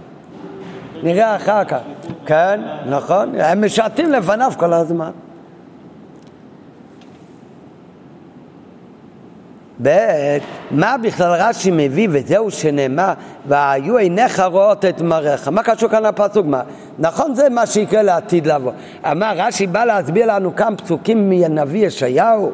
[1.02, 1.78] נראה אחר כך.
[2.26, 3.34] כן, נכון.
[3.40, 5.10] הם משרתים לפניו כל הזמן.
[9.82, 10.38] ב'
[10.70, 13.12] מה בכלל רש"י מביא וזהו שנאמר
[13.46, 16.62] והיו עיניך רואות את מראיך מה קשור כאן לפסוק מה?
[16.98, 18.72] נכון זה מה שיקרה לעתיד לבוא.
[19.10, 22.52] אמר רש"י בא להסביר לנו כמה פסוקים מהנביא ישעיהו.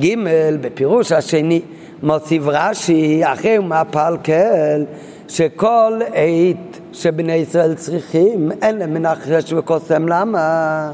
[0.00, 0.14] ג'
[0.60, 1.60] בפירוש השני
[2.02, 4.84] מוסיף רש"י אחרי ומפל כל
[5.28, 10.92] שכל עת שבני ישראל צריכים אין להם מנחש וקוסם למה?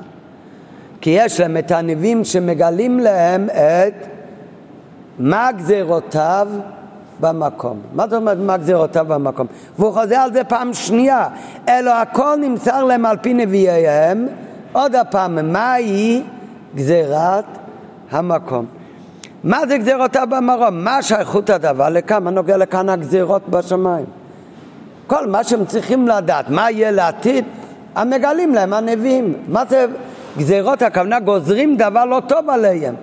[1.00, 4.15] כי יש להם את הנביאים שמגלים להם את
[5.18, 6.48] מה גזירותיו
[7.20, 7.80] במקום.
[7.92, 9.46] מה זאת אומרת מה גזירותיו במקום?
[9.78, 11.28] והוא חוזר על זה פעם שנייה.
[11.68, 14.26] אלו הכל נמסר להם על פי נביאיהם.
[14.72, 16.22] עוד הפעם, מהי
[16.74, 17.44] גזירת
[18.10, 18.66] המקום?
[19.44, 20.84] מה זה גזירותיו במקום?
[20.84, 22.24] מה שייכות הדבר לכאן?
[22.24, 24.06] מה נוגע לכאן הגזירות בשמיים?
[25.06, 27.44] כל מה שהם צריכים לדעת, מה יהיה לעתיד,
[27.94, 29.34] המגלים להם הנביאים.
[29.48, 29.86] מה זה
[30.38, 30.82] גזירות?
[30.82, 32.94] הכוונה גוזרים דבר לא טוב עליהם.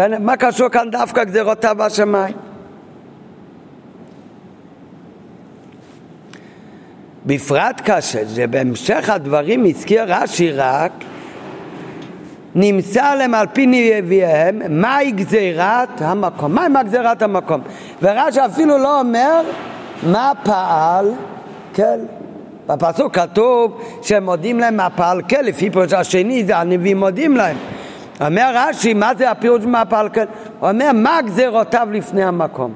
[0.00, 0.22] כן?
[0.22, 2.34] מה קשור כאן דווקא גזירותיו בשמיים?
[7.26, 10.92] בפרט קשה, שבהמשך הדברים הזכיר רש"י רק
[12.54, 17.60] נמצא להם על פי נביאיהם מהי גזירת המקום, מהי גזירת המקום
[18.02, 19.42] ורש"י אפילו לא אומר
[20.02, 21.12] מה פעל
[21.74, 22.00] כן
[22.66, 27.56] בפסוק כתוב שהם מודים להם מה פעל כן לפי פרש השני זה הנביאים מודים להם
[28.26, 30.24] אומר רש"י, מה זה הפירוש מהפלקל?
[30.60, 32.74] הוא אומר, מה גזירותיו לפני המקום?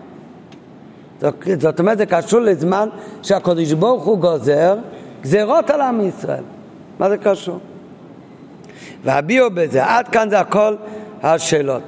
[1.60, 2.88] זאת אומרת, זה קשור לזמן
[3.22, 4.76] שהקדוש ברוך הוא גוזר
[5.22, 6.42] גזירות על עם ישראל.
[6.98, 7.58] מה זה קשור?
[9.04, 10.76] והביאו בזה, עד כאן זה הכל
[11.22, 11.82] השאלות.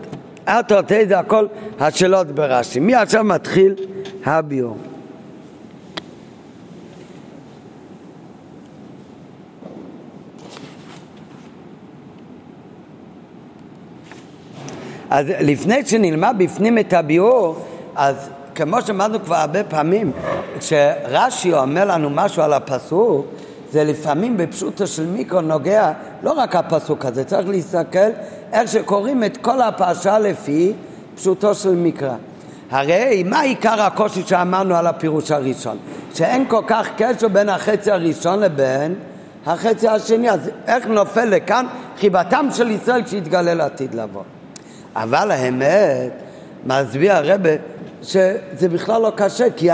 [0.47, 1.47] עד תותי זה הכל
[1.81, 2.81] השאלות ברש"י.
[2.81, 3.75] מי עכשיו מתחיל
[4.25, 4.75] הביאו?
[15.11, 17.57] אז לפני שנלמד בפנים את הביאור,
[17.97, 20.13] אז כמו שאמרנו כבר הרבה פעמים,
[20.59, 23.27] כשרש"י אומר לנו משהו על הפסוק,
[23.73, 25.93] זה לפעמים בפשוטו של מיקרו נוגע
[26.23, 28.09] לא רק הפסוק הזה, צריך להסתכל
[28.53, 30.73] איך שקוראים את כל הפרשה לפי
[31.15, 32.15] פשוטו של מקרא.
[32.71, 35.77] הרי מה עיקר הקושי שאמרנו על הפירוש הראשון?
[36.15, 38.95] שאין כל כך קשר בין החצי הראשון לבין
[39.47, 41.67] החצי השני, אז איך נופל לכאן
[42.01, 44.23] חיבתם של ישראל כשיתגלה לעתיד לבוא?
[44.97, 46.13] אבל האמת,
[46.67, 47.51] מסביר הרבה
[48.03, 49.69] שזה בכלל לא קשה, כי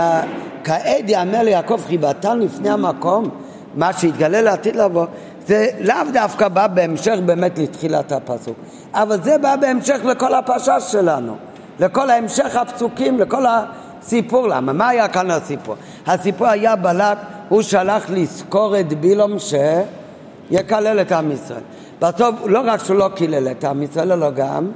[0.63, 3.29] כעת יאמר ליעקב חיבתן לפני המקום,
[3.75, 5.05] מה שהתגלה לעתיד לבוא,
[5.47, 8.55] זה לאו דווקא בא בהמשך באמת לתחילת הפסוק,
[8.93, 11.35] אבל זה בא בהמשך לכל הפרשה שלנו,
[11.79, 14.47] לכל ההמשך הפסוקים, לכל הסיפור.
[14.47, 14.73] למה?
[14.73, 15.75] מה היה כאן הסיפור?
[16.07, 17.17] הסיפור היה בלק,
[17.49, 21.61] הוא שלח לזכור את בילום שיקלל את עם ישראל.
[21.99, 24.71] בסוף לא רק שהוא לא קילל את עם ישראל, אלא גם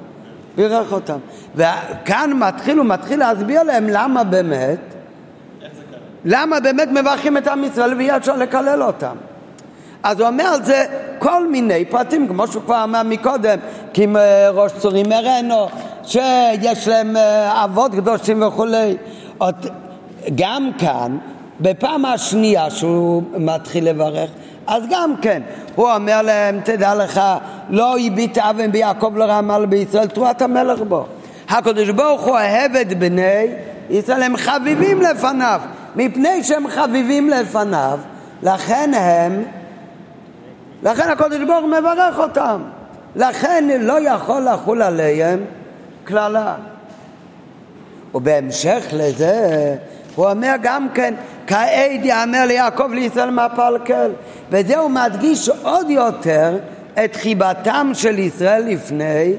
[0.58, 1.18] בירך אותם.
[1.55, 4.80] וכאן מתחיל, הוא מתחיל להסביר להם למה באמת,
[6.26, 9.16] למה באמת מברכים את עם ישראל ואי אפשר לקלל אותם.
[10.03, 10.86] אז הוא אומר על זה
[11.20, 13.60] כל מיני פרטים, כמו שהוא כבר אמר מקודם,
[13.93, 14.08] כי
[14.53, 15.68] ראש צורים מרנו,
[16.03, 18.97] שיש להם אה, אבות קדושים וכולי.
[20.36, 21.18] גם כאן,
[21.60, 24.30] בפעם השנייה שהוא מתחיל לברך,
[24.68, 25.41] אז גם כן,
[25.76, 27.22] הוא אומר להם, תדע לך,
[27.70, 31.05] לא הביט אבן ביעקב רמל בישראל, תרועת המלך בו.
[31.49, 33.47] הקדוש ברוך הוא אוהב את בני
[33.89, 35.61] ישראל, הם חביבים לפניו.
[35.95, 37.99] מפני שהם חביבים לפניו,
[38.43, 39.43] לכן הם,
[40.84, 42.61] לכן הקדוש ברוך הוא מברך אותם.
[43.15, 45.39] לכן לא יכול לחול עליהם
[46.03, 46.55] קללה.
[48.15, 49.76] ובהמשך לזה,
[50.15, 51.13] הוא אומר גם כן,
[51.47, 54.11] כעד יאמר ליעקב לישראל מפלקל.
[54.49, 56.57] וזה הוא מדגיש עוד יותר
[57.05, 59.33] את חיבתם של ישראל לפני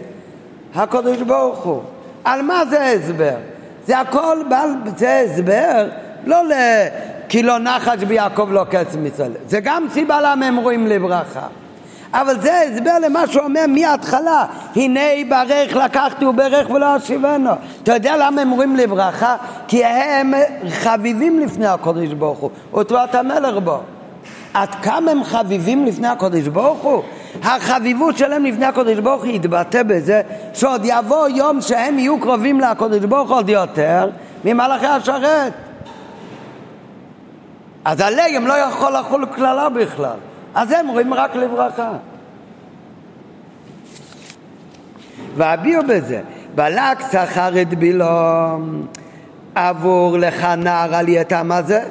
[0.74, 1.82] הקדוש ברוך הוא.
[2.24, 3.36] על מה זה הסבר?
[3.86, 4.38] זה הכל,
[4.96, 5.88] זה הסבר
[6.24, 6.52] לא ל...
[7.28, 9.32] כי לא נחש ביעקב לא קץ מצלם.
[9.48, 11.46] זה גם סיבה למה הם רואים לברכה.
[12.12, 14.44] אבל זה הסבר למה שהוא אומר מההתחלה,
[14.76, 17.50] הנה ברך לקחתי וברך ולא אשיבנו.
[17.82, 19.36] אתה יודע למה הם רואים לברכה?
[19.68, 20.32] כי הם
[20.68, 22.50] חביבים לפני הקודש ברוך הוא,
[22.80, 23.80] ותורת המלך בו.
[24.54, 27.02] עד כמה הם חביבים לפני הקודש ברוך הוא?
[27.42, 30.22] החביבות שלהם לפני הקודש ברוך הוא יתבטא בזה
[30.54, 34.10] שעוד יבוא יום שהם יהיו קרובים לקודש ברוך הוא עוד יותר
[34.44, 35.52] ממלאכי השרת.
[37.84, 40.16] אז עליהם לא יכול לחול קללה בכלל.
[40.58, 41.92] אז הם רואים רק לברכה.
[45.36, 46.20] והביאו בזה,
[46.54, 48.86] בלק שכר את בילום
[49.54, 51.82] עבור לך נער עלייתם הזה.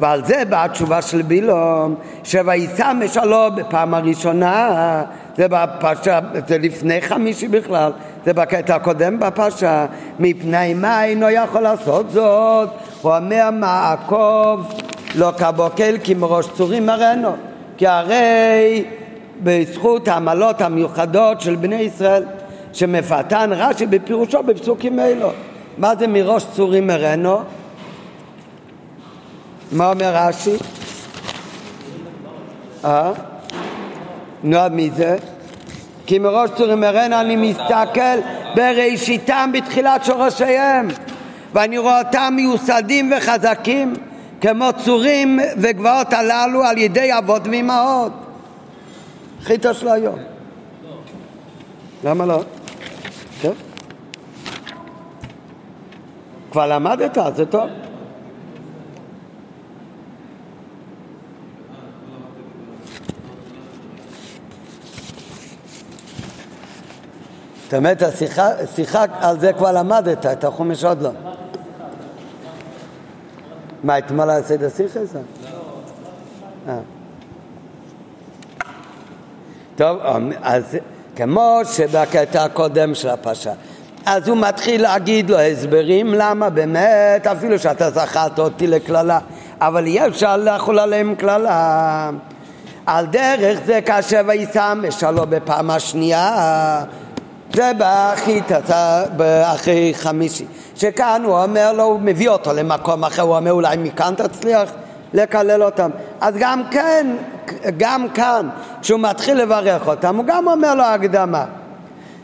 [0.00, 1.94] ועל זה באה התשובה של בילום
[2.24, 5.02] שוישא משלו בפעם הראשונה.
[5.36, 6.18] זה בפרשה,
[6.48, 7.92] זה לפני חמישי בכלל,
[8.24, 9.86] זה בקטע הקודם בפרשה.
[10.18, 12.68] מפני מה אינו יכול לעשות זאת?
[13.02, 14.60] הוא אומר מעקב
[15.14, 17.51] לא כבוקל כי מראש צורים מרנו
[17.82, 18.84] כי הרי
[19.42, 22.24] בזכות העמלות המיוחדות של בני ישראל
[22.72, 25.30] שמפתן רש"י בפירושו בפסוקים אלו
[25.78, 27.38] מה זה מראש צורים מרנו?
[29.72, 30.56] מה אומר רש"י?
[32.84, 33.12] אה?
[34.44, 35.16] נו, מי זה?
[36.06, 38.18] כי מראש צורים מרנו אני מסתכל
[38.54, 40.88] בראשיתם בתחילת שורשיהם
[41.52, 43.94] ואני רואה אותם מיוסדים וחזקים
[44.42, 48.12] כמו צורים וגבעות הללו על ידי אבות ואימהות.
[49.42, 50.18] חיטה של היום.
[52.04, 52.42] למה לא?
[53.42, 53.54] טוב.
[56.50, 57.70] כבר למדת, זה טוב.
[67.64, 71.31] זאת אומרת, השיחה על זה כבר למדת, את החומש עוד לא.
[73.82, 74.96] מה, אתמול היה סדר סיכס?
[76.68, 76.78] אה.
[79.76, 79.98] טוב,
[80.42, 80.78] אז
[81.16, 83.52] כמו שבקטע הקודם של הפרשה,
[84.06, 89.18] אז הוא מתחיל להגיד לו הסברים למה באמת, אפילו שאתה זכרת אותי לקללה,
[89.60, 92.10] אבל אי אפשר לאכול עליהם קללה.
[92.86, 96.84] על דרך זה כאשר וישם משלו בפעם השנייה,
[98.66, 100.44] זה אחרי חמישי.
[100.76, 104.70] שכאן הוא אומר לו, הוא מביא אותו למקום אחר, הוא אומר אולי מכאן תצליח
[105.14, 105.90] לקלל אותם.
[106.20, 107.06] אז גם כן,
[107.76, 108.48] גם כאן,
[108.82, 111.44] כשהוא מתחיל לברך אותם, הוא גם אומר לו הקדמה.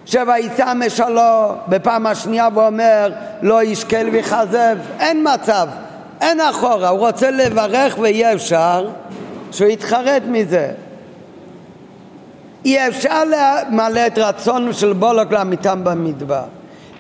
[0.07, 3.13] שוישא משלו בפעם השנייה ואומר
[3.43, 5.69] לא ישקל ויכזב, אין מצב,
[6.21, 8.89] אין אחורה, הוא רוצה לברך ואי אפשר
[9.53, 10.71] שהוא יתחרט מזה.
[12.69, 16.43] אי אפשר למלא את רצון של בולוק לעמיתם במדבר.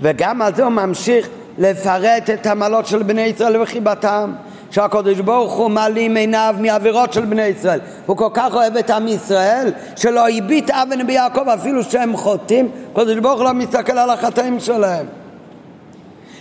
[0.01, 4.33] וגם על זה הוא ממשיך לפרט את המעלות של בני ישראל וחיבתם
[4.71, 7.81] שהקדוש ברוך הוא מעלים עיניו מעבירות של בני ישראל.
[8.07, 12.71] הוא כל כך אוהב את עם ישראל שלא הביט אבן ביעקב אפילו שהם חוטאים.
[12.93, 15.07] הקדוש ברוך הוא לא מסתכל על החטאים שלהם.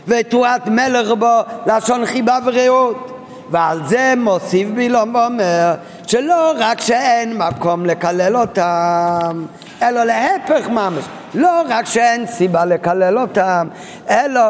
[0.08, 3.17] ותרועת מלך בו לשון חיבה ורעות
[3.52, 5.76] ועל זה מוסיף בילום ואומר
[6.08, 9.46] שלא רק שאין מקום לקלל אותם
[9.82, 11.04] אלא להפך ממש.
[11.34, 13.68] לא רק שאין סיבה לקלל אותם,
[14.10, 14.42] אלא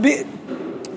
[0.00, 0.08] ב...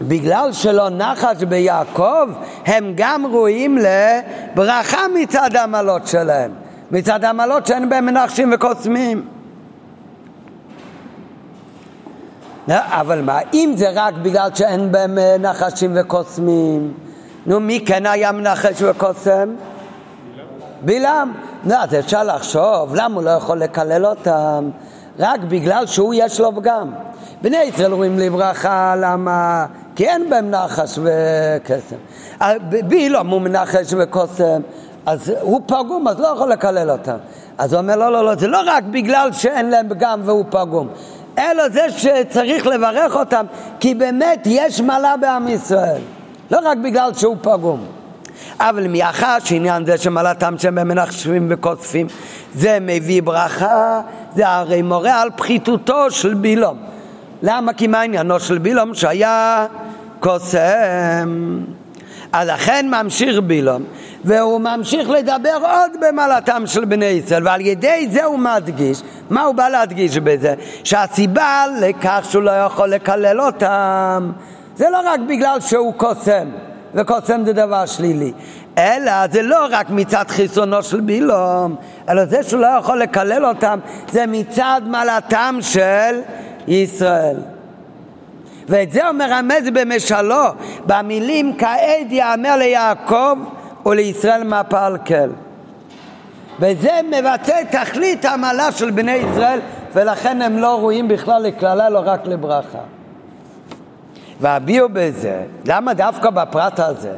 [0.02, 2.30] בגלל שלא נחש ביעקב,
[2.66, 6.52] הם גם ראויים לברכה מצד העמלות שלהם,
[6.92, 9.26] מצד העמלות שאין בהם מנחשים וקוסמים.
[12.68, 16.94] אבל מה, אם זה רק בגלל שאין בהם נחשים וקוסמים,
[17.46, 19.56] נו, מי כן היה מנחש וקוסם?
[20.82, 21.32] בלעם.
[21.64, 24.70] נו, אז אפשר לחשוב, למה הוא לא יכול לקלל אותם?
[25.20, 26.92] רק בגלל שהוא יש לו פגם.
[27.42, 29.66] בני ישראל רואים לברכה, למה?
[29.96, 31.96] כי אין בהם נחש וקסם.
[32.88, 34.62] בילום הוא מנחש וקוסם,
[35.06, 37.18] אז הוא פגום, אז לא יכול לקלל אותם.
[37.58, 40.88] אז הוא אומר, לא, לא, לא, זה לא רק בגלל שאין להם פגם והוא פגום,
[41.38, 43.46] אלא זה שצריך לברך אותם,
[43.80, 46.02] כי באמת יש מעלה בעם ישראל,
[46.52, 47.86] לא רק בגלל שהוא פגום.
[48.60, 52.08] אבל מאחר שעניין זה שמעלתם שהם מנחשים וקוספים,
[52.56, 54.02] זה מביא ברכה,
[54.36, 56.78] זה הרי מורה על פחיתותו של בילום.
[57.42, 57.74] למה?
[57.74, 59.66] כי מה עניינו של בילום שהיה
[60.20, 61.60] קוסם?
[62.34, 63.84] אז לכן ממשיך בילום,
[64.26, 69.56] והוא ממשיך לדבר עוד במעלתם של בני ישראל, ועל ידי זה הוא מדגיש, מה הוא
[69.56, 70.54] בא להדגיש בזה?
[70.84, 74.32] שהסיבה לכך שהוא לא יכול לקלל אותם,
[74.76, 76.48] זה לא רק בגלל שהוא קוסם,
[76.94, 78.32] וקוסם זה דבר שלילי,
[78.78, 81.76] אלא זה לא רק מצד חיסונו של בילום,
[82.10, 83.80] אלא זה שהוא לא יכול לקלל אותם,
[84.12, 86.22] זה מצד מעלתם של
[86.68, 87.38] ישראל.
[88.70, 90.46] ואת זה הוא מרמז במשלו,
[90.86, 93.38] במילים כעת יאמר ליעקב
[93.86, 95.30] ולישראל מפל כל.
[96.60, 99.60] וזה מבטא תכלית המעלה של בני ישראל,
[99.94, 102.95] ולכן הם לא ראויים בכלל לקללה, לא רק לברכה.
[104.42, 107.14] והביאו בזה, למה דווקא בפרט הזה?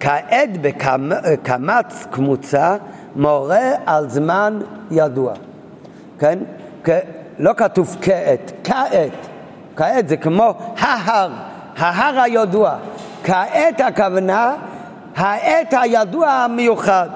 [0.00, 2.76] כעת בקמץ קמוצה
[3.16, 4.60] מורה על זמן
[4.90, 5.32] ידוע,
[6.18, 6.38] כן?
[7.38, 9.12] לא כתוב כעת, כעת.
[9.76, 11.30] כעת זה כמו ההר,
[11.76, 12.76] ההר הידוע.
[13.24, 14.54] כעת הכוונה,
[15.16, 17.08] העת הידוע המיוחד.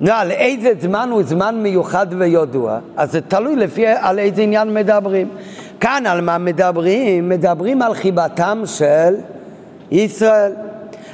[0.00, 2.78] נו, על איזה זמן הוא זמן מיוחד וידוע?
[2.96, 5.28] אז זה תלוי לפי על איזה עניין מדברים.
[5.82, 7.28] כאן על מה מדברים?
[7.28, 9.14] מדברים על חיבתם של
[9.90, 10.52] ישראל.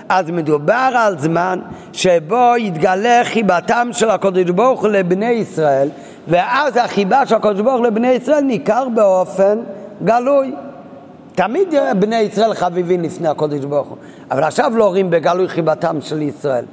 [0.09, 1.61] אז מדובר על זמן
[1.93, 5.89] שבו יתגלה חיבתם של הקדוש ברוך הוא לבני ישראל,
[6.29, 9.59] ואז החיבה של הקדוש ברוך הוא לבני ישראל ניכר באופן
[10.05, 10.55] גלוי.
[11.35, 13.97] תמיד בני ישראל חביבים לפני הקודש ברוך הוא,
[14.31, 16.65] אבל עכשיו לא רואים בגלוי חיבתם של ישראל.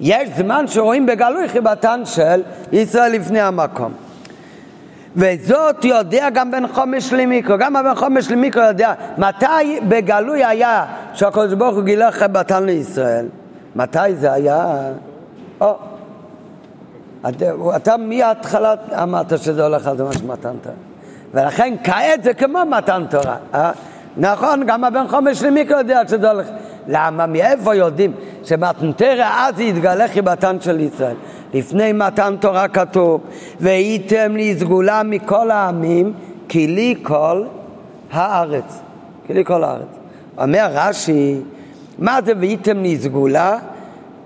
[0.00, 3.92] יש זמן שרואים בגלוי חיבתם של ישראל לפני המקום.
[5.16, 10.84] וזאת יודע גם בן חומש למיקרו, גם הבן חומש למיקרו יודע מתי בגלוי היה
[11.14, 13.26] שהקדוש ברוך הוא גילה חיבתם לישראל.
[13.76, 14.90] מתי זה היה?
[15.60, 15.74] או,
[17.28, 17.46] אתה,
[17.76, 20.74] אתה מההתחלה אמרת שזה הולך על זה מה שמתן תורה.
[21.34, 23.36] ולכן כעת זה כמו מתן תורה.
[23.54, 23.72] אה?
[24.16, 26.46] נכון, גם הבן חומש למיקרו יודע שזה הולך.
[26.88, 27.26] למה?
[27.26, 28.12] מאיפה יודעים
[28.44, 31.16] שמתן תורה אז יתגלה חיבתן של ישראל?
[31.54, 33.20] לפני מתן תורה כתוב,
[33.60, 36.12] והייתם לי סגולה מכל העמים,
[36.48, 37.44] כי לי כל
[38.12, 38.80] הארץ.
[39.26, 39.88] כי לי כל הארץ.
[40.38, 41.40] אומר רש"י,
[41.98, 43.58] מה זה והייתם לי סגולה?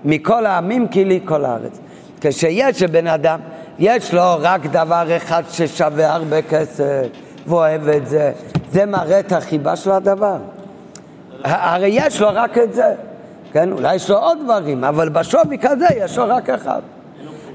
[0.05, 1.79] מכל העמים, כי לי כל הארץ.
[2.21, 3.39] כשיש לבן אדם
[3.79, 7.07] יש לו רק דבר אחד ששווה הרבה כסף
[7.47, 8.31] ואוהב את זה,
[8.71, 10.37] זה מראה את החיבה של הדבר.
[11.43, 12.93] הרי יש לו רק את זה,
[13.51, 13.71] כן?
[13.71, 16.81] אולי יש לו עוד דברים, אבל בשווי כזה יש לו רק אחד.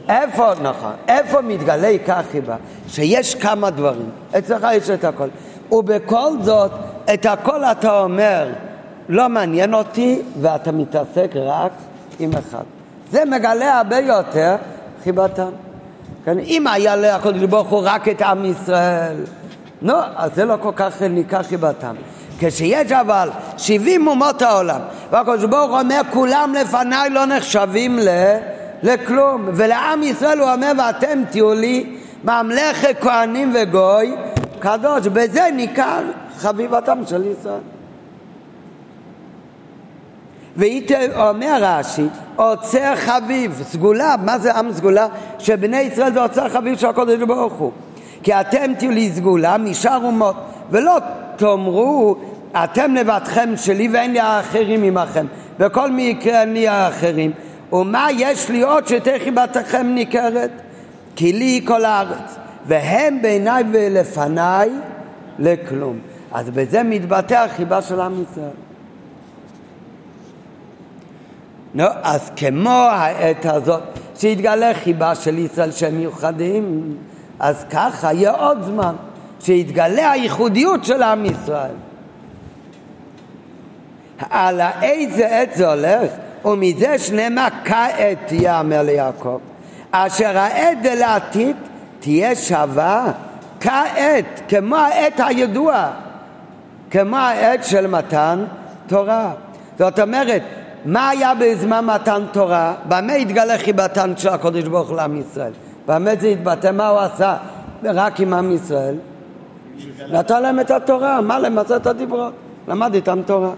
[0.08, 2.56] איפה, נכון, איפה מתגלה עיקר חיבה?
[2.88, 5.28] שיש כמה דברים, אצלך יש את הכל.
[5.72, 6.70] ובכל זאת,
[7.14, 8.48] את הכל אתה אומר,
[9.08, 11.72] לא מעניין אותי, ואתה מתעסק רק
[12.18, 12.62] עם אחד.
[13.10, 14.56] זה מגלה הרבה יותר
[15.04, 15.50] חיבתם.
[16.24, 16.38] כן?
[16.38, 19.16] אם היה לקדוש ברוך הוא רק את עם ישראל,
[19.82, 21.94] נו, אז זה לא כל כך ניכר חיבתם.
[22.38, 24.80] כשיש אבל 70 אומות העולם,
[25.10, 28.08] והקדוש ברוך הוא אומר כולם לפניי לא נחשבים ל...
[28.82, 34.14] לכלום, ולעם ישראל הוא אומר ואתם תהיו לי ממלכת כהנים וגוי
[34.58, 36.02] קדוש, בזה ניכר
[36.38, 37.60] חביבתם של ישראל.
[40.56, 42.06] ואומר רש"י,
[42.36, 45.06] עוצר חביב, סגולה, מה זה עם סגולה?
[45.38, 47.72] שבני ישראל זה עוצר חביב של הקודש ברוך הוא.
[48.22, 50.36] כי אתם תהיו לי סגולה משאר אומות,
[50.70, 50.98] ולא
[51.36, 52.16] תאמרו
[52.64, 55.26] אתם לבדכם שלי ואין לי האחרים עמכם,
[55.58, 57.32] בכל מקרה אני האחרים.
[57.72, 60.50] ומה יש לי עוד שתהיה חיבתכם ניכרת?
[61.16, 64.70] כי לי כל הארץ, והם בעיניי ולפניי
[65.38, 65.98] לכלום.
[66.32, 68.50] אז בזה מתבטא החיבה של עם ישראל.
[71.74, 73.82] נו, אז כמו העת הזאת,
[74.16, 76.96] שיתגלה חיבה של ישראל שהם מיוחדים,
[77.40, 78.94] אז ככה יהיה עוד זמן,
[79.40, 81.74] שיתגלה הייחודיות של עם ישראל.
[84.30, 86.10] על איזה עת זה הולך?
[86.44, 89.38] ומזה שנאמר כעת יאמר ליעקב,
[89.90, 91.56] אשר העת דלעתיד
[92.00, 93.12] תהיה שווה
[93.60, 95.90] כעת, כמו העת הידוע,
[96.90, 98.44] כמו העת של מתן
[98.86, 99.30] תורה.
[99.78, 100.42] זאת אומרת,
[100.84, 102.74] מה היה בזמן מתן תורה?
[102.88, 105.52] במה התגלה חיבתן של הקודש ברוך הוא לעם ישראל?
[105.86, 106.70] במה זה התבטא?
[106.70, 107.36] מה הוא עשה?
[107.84, 108.94] רק עם עם ישראל?
[110.10, 112.32] נתן להם את התורה, מה להם את הדיברות?
[112.68, 113.50] למד איתם תורה.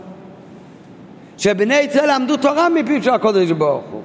[1.39, 4.03] שבני ישראל למדו תורה מפיו של הקודש ברוך הוא.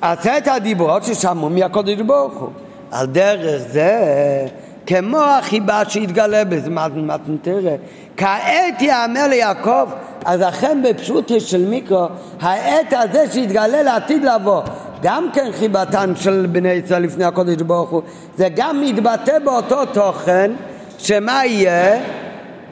[0.00, 2.48] עשרת הדיברות ששמעו מהקודש ברוך הוא.
[2.90, 4.46] על דרך זה,
[4.86, 7.70] כמו החיבה שהתגלה בזמן מתנתרא,
[8.16, 9.88] כעת יאמר ליעקב,
[10.24, 12.06] אז אכן בפשוט של מיקרו,
[12.40, 14.62] העת הזה שהתגלה לעתיד לבוא,
[15.02, 18.02] גם כן חיבתן של בני ישראל לפני הקודש ברוך הוא,
[18.36, 20.50] זה גם מתבטא באותו תוכן,
[20.98, 22.00] שמה יהיה?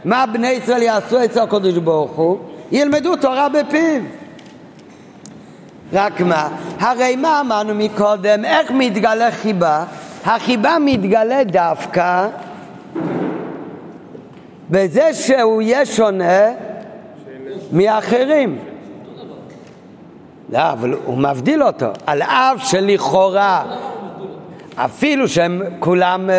[0.05, 2.38] מה בני ישראל יעשו אצל הקודש ברוך הוא?
[2.72, 4.02] ילמדו תורה בפיו.
[5.92, 6.48] רק מה?
[6.80, 8.44] הרי מה אמרנו מקודם?
[8.44, 9.84] איך מתגלה חיבה?
[10.24, 12.28] החיבה מתגלה דווקא
[14.70, 16.50] בזה שהוא יהיה שונה
[17.72, 18.58] מאחרים.
[20.52, 23.64] לא, אבל הוא מבדיל אותו, על אף שלכאורה,
[24.76, 26.30] אפילו שהם כולם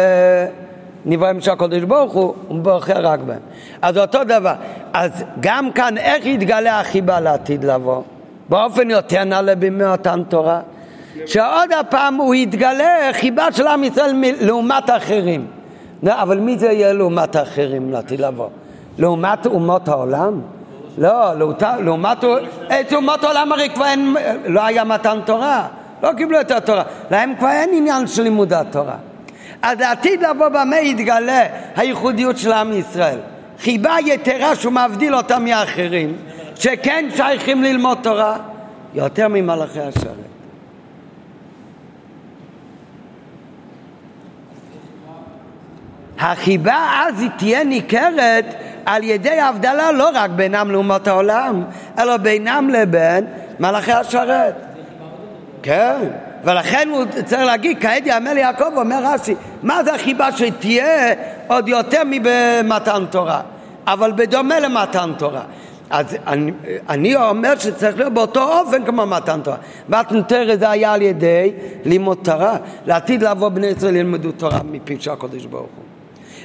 [1.06, 3.40] נבראים של הקודש ברוך הוא, הוא בוחר רק בהם.
[3.82, 4.54] אז אותו דבר.
[4.94, 8.02] אז גם כאן, איך יתגלה החיבה לעתיד לבוא?
[8.50, 10.60] באופן יותר נעלה במתן תורה.
[11.26, 15.48] שעוד הפעם הוא יתגלה חיבה של עם ישראל לעומת אחרים.
[16.08, 18.50] אבל מי זה יהיה לעומת האחרים לעתיד לבוא?
[18.98, 20.42] לעומת אומות העולם?
[20.98, 21.34] לא,
[21.80, 22.24] לעומת...
[22.94, 25.68] אומות העולם הרי כבר אין, לא היה מתן תורה,
[26.04, 28.96] לא קיבלו את התורה, להם כבר אין עניין של לימוד התורה.
[29.66, 31.44] אז לעתיד לבוא במה יתגלה
[31.76, 33.20] הייחודיות של עם ישראל.
[33.60, 36.16] חיבה יתרה שהוא מבדיל אותם מאחרים,
[36.56, 38.38] שכן שייכים ללמוד תורה,
[38.94, 40.16] יותר ממלאכי השרת.
[46.20, 48.46] החיבה אז היא תהיה ניכרת
[48.86, 51.64] על ידי הבדלה לא רק בינם לאומות העולם,
[52.00, 53.26] אלא בינם לבין
[53.60, 54.56] מלאכי השרת.
[55.64, 55.98] כן,
[56.46, 61.14] ולכן הוא צריך להגיד, כעת יאמר ליעקב, אומר רש"י, מה זה החיבה שתהיה
[61.48, 63.42] עוד יותר מבמתן תורה,
[63.88, 65.42] אבל בדומה למתן תורה.
[65.90, 66.52] אז אני,
[66.90, 69.58] אני אומר שצריך להיות באותו אופן כמו מתן תורה.
[69.90, 71.52] מתן תורה זה היה על ידי
[71.86, 72.58] לימוד תורה.
[72.86, 75.84] לעתיד לבוא בני ישראל ילמדו תורה מפיו של הקודש ברוך הוא.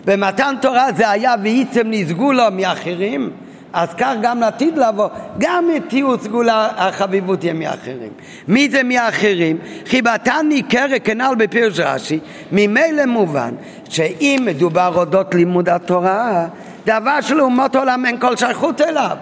[0.05, 3.30] במתן תורה זה היה ואיצם נסגו לו מאחרים,
[3.72, 5.08] אז כך גם לעתיד לבוא,
[5.38, 8.12] גם תהיו סגולה החביבות יהיה מאחרים.
[8.48, 9.58] מי זה מאחרים?
[9.86, 12.18] חיבתן ניכרת כנ"ל בפירוש רש"י,
[12.52, 13.54] ממילא מובן
[13.88, 16.46] שאם מדובר אודות לימוד התורה,
[16.86, 19.16] דבר שלאומות עולם אין כל שייכות אליו.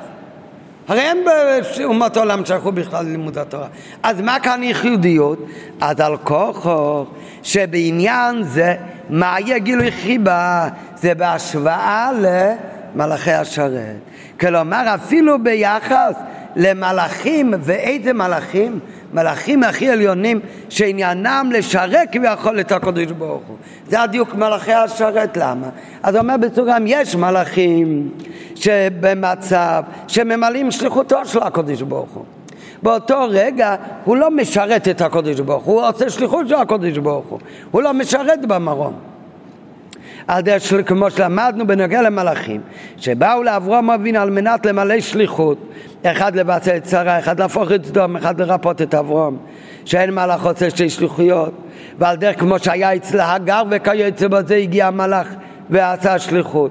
[0.88, 1.24] הרי אין
[1.78, 3.66] באומות העולם שייכות בכלל ללימוד התורה.
[4.02, 5.46] אז מה כאן ייחודיות?
[5.80, 7.04] אז על כוחו
[7.42, 8.74] שבעניין זה
[9.10, 10.68] מה יהיה גילוי חיבה?
[10.96, 12.10] זה בהשוואה
[12.94, 13.96] למלאכי השרת.
[14.40, 16.14] כלומר, אפילו ביחס
[16.56, 18.78] למלאכים, ואיזה מלאכים?
[19.12, 23.56] מלאכים הכי עליונים שעניינם לשרת כביכול את הקדוש ברוך הוא.
[23.88, 25.66] זה הדיוק מלאכי השרת, למה?
[26.02, 28.10] אז הוא אומר בסוגם, יש מלאכים
[28.54, 32.24] שבמצב שממלאים שליחותו של הקדוש ברוך הוא.
[32.82, 37.26] באותו רגע הוא לא משרת את הקודש ברוך הוא, הוא עושה שליחות של הקודש ברוך
[37.26, 37.38] הוא,
[37.70, 38.94] הוא לא משרת במרום.
[40.28, 42.60] על דרך של כמו שלמדנו בנוגע למלאכים,
[42.96, 45.58] שבאו לאברום אבינו על מנת למלא שליחות,
[46.02, 49.38] אחד לבצע את שרה, אחד להפוך את דום, אחד לרפות את אברום,
[49.84, 51.52] שאין מלאך עושה שתי שליחויות,
[51.98, 55.26] ועל דרך כמו שהיה אצל הגר וכיוצא בזה הגיע המלאך
[55.70, 56.70] ועשה שליחות.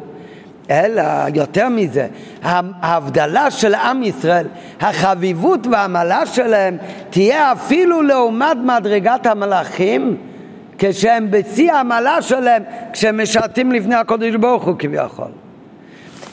[0.70, 1.03] אלא
[1.34, 2.08] יותר מזה,
[2.43, 4.47] ההבדלה של עם ישראל,
[4.82, 6.78] החביבות והעמלה שלהם
[7.10, 10.18] תהיה אפילו לעומת מדרגת המלאכים
[10.78, 12.63] כשהם בשיא העמלה שלהם
[12.93, 15.32] כשהם משרתים לפני הקודש ברוך הוא כביכול.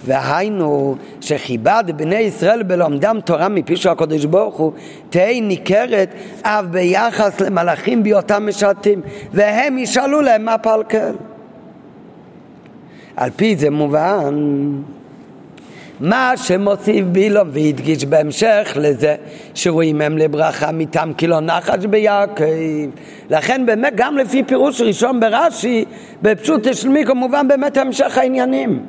[0.07, 4.73] והיינו שכיבד בני ישראל בלומדם תורה מפי של הקודש ברוך הוא
[5.11, 6.09] תהא ניכרת
[6.43, 9.01] אף ביחס למלאכים בהיותם משרתים
[9.33, 11.15] והם ישאלו להם מה פלקל
[13.17, 14.35] על פי זה מובן
[16.01, 19.15] מה שמוסיף בילום והדגיש בהמשך לזה
[19.55, 22.45] שרואים הם לברכה מטעם כאילו נחש ביעקב.
[23.31, 25.85] לכן באמת גם לפי פירוש ראשון ברש"י
[26.23, 28.87] בפשוט של מי כמובן באמת המשך העניינים.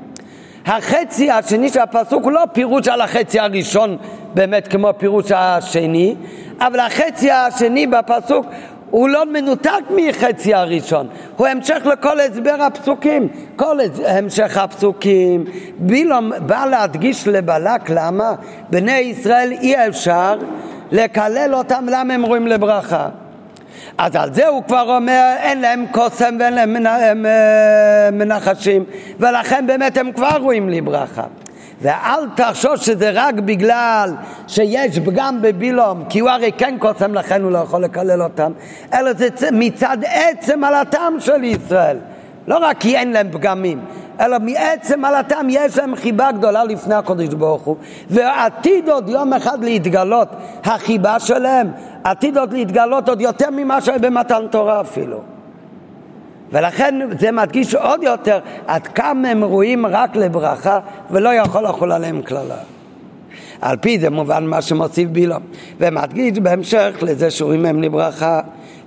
[0.66, 3.97] החצי השני של הפסוק הוא לא פירוש על החצי הראשון
[4.34, 6.16] באמת כמו פירוש השני
[6.60, 8.45] אבל החצי השני בפסוק
[8.96, 13.78] הוא לא מנותק מחצי הראשון, הוא המשך לכל הסבר הפסוקים, כל
[14.08, 15.46] המשך הפסוקים.
[15.78, 18.34] בילום בא להדגיש לבלק למה
[18.70, 20.38] בני ישראל אי אפשר
[20.91, 23.10] לקלל אותם למה הם רואים לברכה.
[23.98, 27.26] אז על זה הוא כבר אומר אין להם קוסם ואין להם
[28.18, 28.84] מנחשים
[29.20, 31.24] ולכן באמת הם כבר רואים לברכה.
[31.82, 34.14] ואל תחשוב שזה רק בגלל
[34.47, 38.51] שיש פגם בבילום, כי הוא הרי כן קוסם לכן הוא לא יכול לקלל אותם,
[38.93, 41.97] אלא זה מצד עצם על הטעם של ישראל.
[42.47, 43.80] לא רק כי אין להם פגמים,
[44.20, 47.76] אלא מעצם על הטעם יש להם חיבה גדולה לפני הקודש ברוך הוא,
[48.10, 50.28] ועתיד עוד יום אחד להתגלות
[50.64, 51.72] החיבה שלהם,
[52.03, 55.35] עתיד עוד להתגלות עוד יותר ממה שהיה במתן תורה אפילו.
[56.52, 60.80] ולכן זה מדגיש עוד יותר עד כמה הם ראויים רק לברכה
[61.12, 62.58] ולא יכול לחול עליהם כללה.
[63.62, 65.36] על פי זה מובן מה שמוסיף בילו
[65.80, 68.41] ומדגיש בהמשך לזה שרואים הם לברכה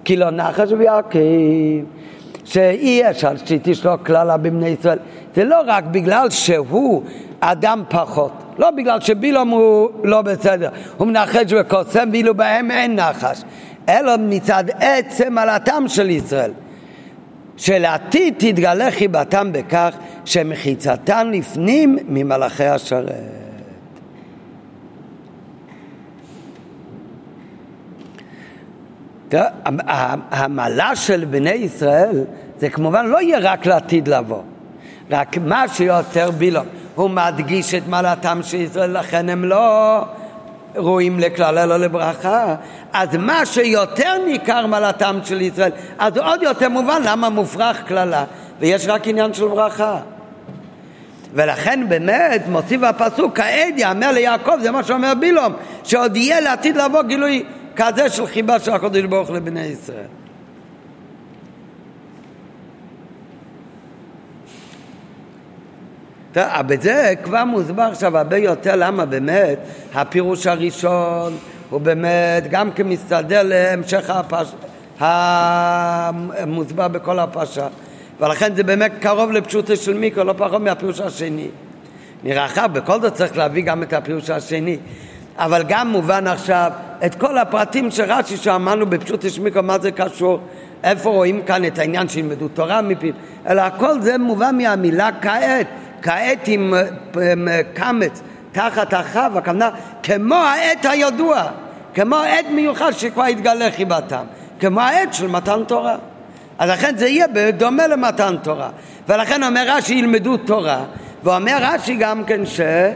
[0.05, 1.19] כי לא נחש ויעקב
[2.45, 4.99] שאי אפשר שתשלוק כללה בבני ישראל
[5.35, 7.03] זה לא רק בגלל שהוא
[7.41, 13.43] אדם פחות לא בגלל שבילום הוא לא בסדר הוא מנחש וקוסם ואילו בהם אין נחש
[13.89, 16.51] אלא מצד עצם על הטעם של ישראל
[17.59, 19.95] שלעתיד תתגלה חיבתם בכך
[20.25, 23.13] שמחיצתן לפנים ממלאכי השרת.
[30.31, 32.25] המעלה של בני ישראל
[32.59, 34.43] זה כמובן לא יהיה רק לעתיד לבוא,
[35.11, 40.05] רק מה שיותר בילום, הוא מדגיש את מעלתם של ישראל, לכן הם לא
[40.79, 42.55] ראויים לכלל אלא לברכה,
[42.93, 48.25] אז מה שיותר ניכר מעלתם של ישראל, אז עוד יותר מובן למה מופרך קללה,
[48.61, 49.99] ויש רק עניין של ברכה.
[51.35, 55.53] ולכן באמת מוסיף הפסוק, כעת יאמר ליעקב, זה מה שאומר בילום,
[55.85, 57.45] שעוד יהיה לעתיד לבוא גילוי
[57.77, 60.18] כזה של חיבה של הקדוש ברוך לבני ישראל.
[66.67, 69.59] בזה כבר מוסבר עכשיו הרבה יותר למה באמת
[69.95, 71.37] הפירוש הראשון
[71.71, 74.53] הוא באמת גם כן מסתדר להמשך הפש...
[75.01, 77.67] המוסבר בכל הפרשה
[78.21, 81.49] ולכן זה באמת קרוב לפשוטו של מיקרו, לא פחות מהפירוש השני.
[82.25, 84.79] נראה אחר, בכל זאת צריך להביא גם את הפירוש השני.
[85.37, 86.71] אבל גם מובן עכשיו
[87.07, 90.41] את כל הפרטים שרש"י שאמרנו בפשוטו של מיקרו, מה זה קשור,
[90.85, 93.13] איפה רואים כאן את העניין שילמדו תורה מפיו,
[93.47, 95.67] אלא הכל זה מובן מהמילה כעת.
[96.03, 96.75] כעת עם
[97.75, 98.23] קמץ
[98.53, 99.71] תחת החב, הכוונה
[100.03, 101.45] כמו העת הידוע,
[101.95, 104.25] כמו עת מיוחד שכבר התגלה חיבתם,
[104.61, 105.97] כמו העת של מתן תורה.
[106.59, 108.71] אז לכן זה יהיה בדומה למתן תורה.
[109.09, 110.85] ולכן אומר רש"י ילמדו תורה,
[111.25, 112.95] ואומר רש"י גם כן שהם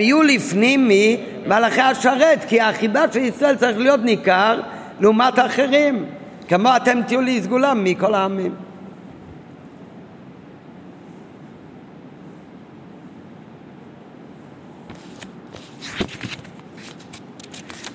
[0.00, 0.90] יהיו לפנים
[1.46, 4.60] ממלאכי השרת, כי החיבה של ישראל צריך להיות ניכר
[5.00, 6.04] לעומת אחרים,
[6.48, 8.65] כמו אתם תהיו לי סגולם מכל העמים.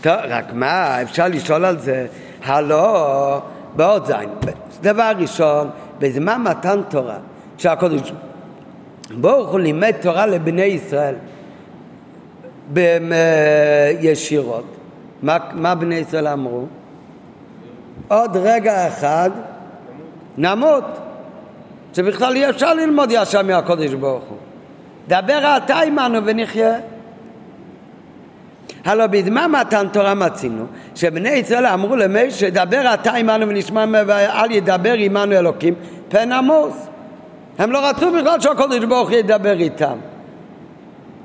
[0.02, 2.08] טוב, רק מה, אפשר לשאול על זה,
[2.44, 3.42] הלא,
[3.76, 4.30] בעוד זין.
[4.82, 7.18] דבר ראשון, בזמן מתן תורה,
[7.58, 8.12] שהקודש
[9.12, 11.16] ברוך הוא לימד תורה לבני ישראל
[14.00, 14.66] ישירות,
[15.24, 16.66] מה, מה בני ישראל אמרו?
[18.08, 19.30] עוד רגע אחד
[20.38, 20.84] נמות,
[21.94, 24.38] שבכלל אי אפשר ללמוד ישר מהקודש ברוך הוא.
[25.08, 26.76] דבר אתה עמנו ונחיה.
[28.86, 30.66] הלא בזמן מתן תורה מצינו
[30.96, 35.74] שבני ישראל אמרו למשה דבר אתה עמנו ונשמע ואל ידבר עמנו אלוקים
[36.10, 36.88] פן עמוס.
[37.58, 39.96] הם לא רצו בכלל שהקדוש ברוך הוא ידבר איתם.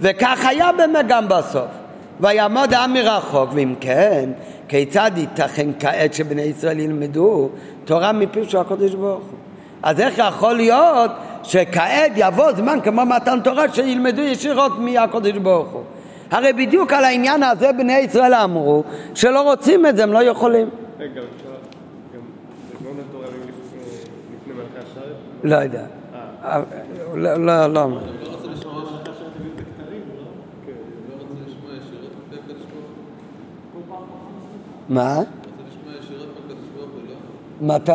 [0.01, 1.69] וכך היה באמת גם בסוף.
[2.21, 4.31] ויעמוד העם מרחוק ואם כן
[4.69, 7.49] כיצד ייתכן כעת שבני ישראל ילמדו
[7.85, 9.39] תורה מפיו של הקדוש ברוך הוא?
[9.83, 11.11] אז איך יכול להיות
[11.43, 15.83] שכעת יבוא זמן כמו מתן תורה שילמדו ישירות מהקדוש ברוך הוא
[16.31, 20.68] הרי בדיוק על העניין הזה בני ישראל אמרו שלא רוצים את זה, הם לא יכולים.
[20.99, 21.49] רגע, אפשר
[22.14, 22.20] גם
[22.74, 25.16] לגמור לתורה לפני מלכי השרת?
[25.45, 25.87] לא יודע.
[26.45, 26.62] אה.
[27.14, 27.89] לא, לא, לא.
[34.89, 35.20] מה?
[37.61, 37.93] מתי?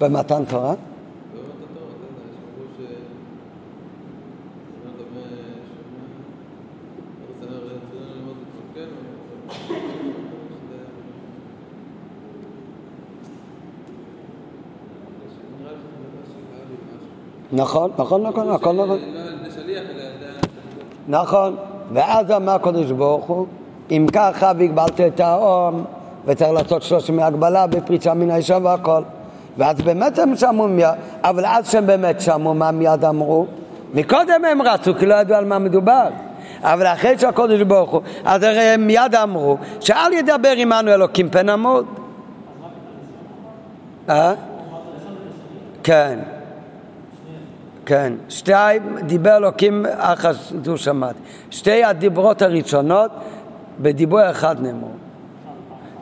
[0.00, 0.74] במתן תורה?
[17.52, 18.98] נכון, נכון, נכון, הכל נכון.
[21.08, 21.56] נכון,
[21.92, 23.46] ואז אמר הקדוש ברוך הוא,
[23.90, 25.84] אם ככה והגבלת את האום,
[26.26, 29.02] וצריך לעשות שלושים מהגבלה בפריצה מן האישה והכל.
[29.58, 30.88] ואז באמת הם שמעו מיד,
[31.22, 33.46] אבל אז שהם באמת שמעו מה מיד אמרו,
[33.94, 36.08] מקודם הם רצו כי לא ידעו על מה מדובר.
[36.62, 41.48] אבל אחרי שהקודש ברוך הוא, אז הרי הם מיד אמרו שאל ידבר עמנו אלוקים פן
[41.48, 41.86] עמוד.
[44.08, 44.34] אה?
[45.82, 46.18] כן.
[47.90, 48.52] כן, שתי
[49.02, 51.18] דיבר אלוקים אחס זו שמעתי.
[51.50, 53.10] שתי הדיברות הראשונות
[53.80, 54.88] בדיבור אחד נאמרו.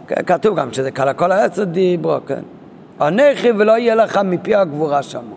[0.06, 2.40] כן, כתוב גם שזה קל הכל העשר דיברו, כן.
[3.00, 5.36] הנכי ולא יהיה לך מפי הגבורה שמו.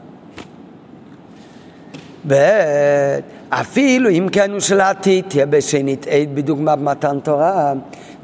[2.28, 2.34] ב'
[3.50, 7.74] אפילו אם כן הוא של העתיד תהיה בשנית עד בדוגמה במתן תורה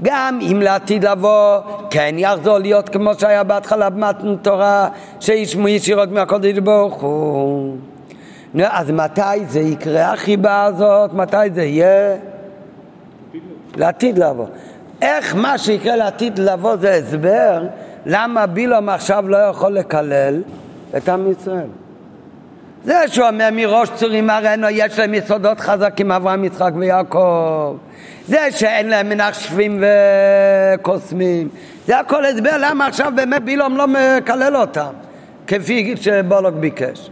[0.01, 1.59] גם אם לעתיד לבוא
[1.89, 7.77] כן יחזור להיות כמו שהיה בהתחלה במתן תורה שישמעו ישירות מהקודש ברוך הוא
[8.63, 11.13] אז מתי זה יקרה החיבה הזאת?
[11.13, 12.15] מתי זה יהיה?
[13.75, 14.45] לעתיד לבוא.
[15.01, 17.63] איך מה שיקרה לעתיד לבוא זה הסבר
[18.05, 20.41] למה בילום עכשיו לא יכול לקלל
[20.97, 21.67] את עם ישראל.
[22.83, 27.75] זה שהוא אומר מראש צורים ארנו יש להם יסודות חזקים אברהם, יצחק ויעקב.
[28.27, 29.83] זה שאין להם מנחשבים
[30.75, 31.49] וקוסמים.
[31.87, 34.91] זה הכל הסבר למה עכשיו באמת בילום לא מקלל אותם,
[35.47, 37.09] כפי שבולוק ביקש.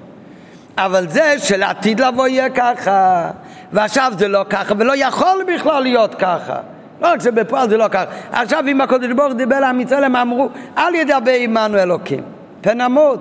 [0.78, 3.30] אבל זה שלעתיד לבוא יהיה ככה,
[3.74, 6.56] ועכשיו זה לא ככה, ולא יכול בכלל להיות ככה.
[7.02, 8.06] לא רק שבפועל זה לא ככה.
[8.32, 12.24] עכשיו אם הקודש ברוך דיבר לעם ישראל, הם אמרו, אל ידבר עמנו אלוקים,
[12.62, 13.20] פן עמוד,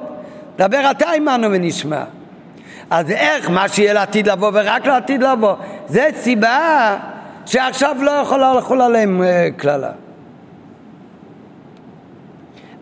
[0.58, 2.02] דבר אתה עמנו ונשמע.
[2.90, 5.54] אז איך מה שיהיה לעתיד לבוא ורק לעתיד לבוא?
[5.88, 6.96] זה סיבה
[7.46, 9.22] שעכשיו לא יכולה לחול עליהם
[9.56, 9.90] קללה.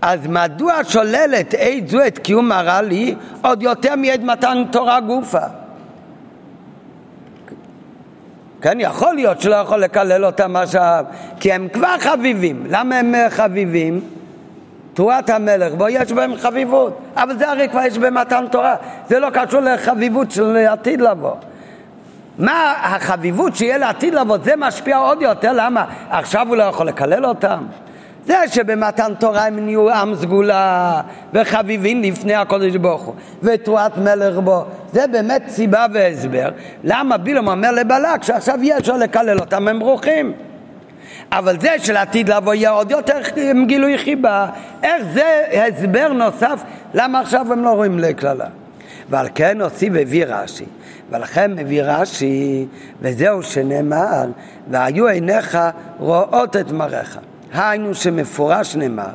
[0.02, 5.38] אז מדוע שוללת עת זו את קיום הרע לי עוד יותר מעד מתן תורה גופה?
[8.62, 11.04] כן, יכול להיות שלא יכול לקלל אותם עכשיו,
[11.40, 12.64] כי הם כבר חביבים.
[12.68, 14.00] למה הם אה, חביבים?
[14.94, 18.76] תרועת המלך, בו יש בהם חביבות, אבל זה הרי כבר יש במתן תורה,
[19.08, 21.34] זה לא קשור לחביבות של עתיד לבוא.
[22.38, 25.84] מה החביבות שיהיה לעתיד לבוא, זה משפיע עוד יותר, למה?
[26.10, 27.64] עכשיו הוא לא יכול לקלל אותם?
[28.26, 31.00] זה שבמתן תורה הם נהיו עם סגולה
[31.32, 36.48] וחביבים לפני הקודש ברוך הוא ותרועת מלך בו זה באמת סיבה והסבר
[36.84, 40.32] למה בילום אומר לבלק שעכשיו יש לו לקלל אותם הם ברוכים.
[41.32, 43.20] אבל זה שלעתיד לבוא יהיה עוד יותר
[43.66, 44.46] גילוי חיבה.
[44.82, 46.62] איך זה הסבר נוסף?
[46.94, 48.46] למה עכשיו הם לא רואים לקללה?
[49.10, 50.64] ועל כן הוסיף הביא רש"י
[51.10, 52.66] ולכן מביא רש"י
[53.00, 54.24] וזהו שנאמר
[54.70, 55.58] והיו עיניך
[55.98, 57.18] רואות את מראיך
[57.54, 59.10] היינו שמפורש נאמר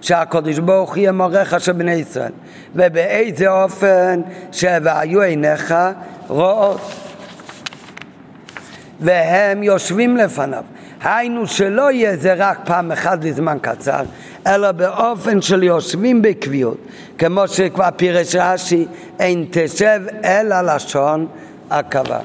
[0.00, 2.32] שהקדוש ברוך יהיה מורך של בני ישראל
[2.74, 4.20] ובאיזה אופן
[4.52, 5.74] שהיו עיניך
[6.28, 6.80] רואות.
[9.00, 10.64] והם יושבים לפניו.
[11.02, 14.02] היינו שלא יהיה זה רק פעם אחת לזמן קצר
[14.46, 16.78] אלא באופן של יושבים בקביעות.
[17.18, 18.86] כמו שכבר פירש רש"י
[19.18, 21.26] אין תשב אלא לשון
[21.70, 22.20] עכבה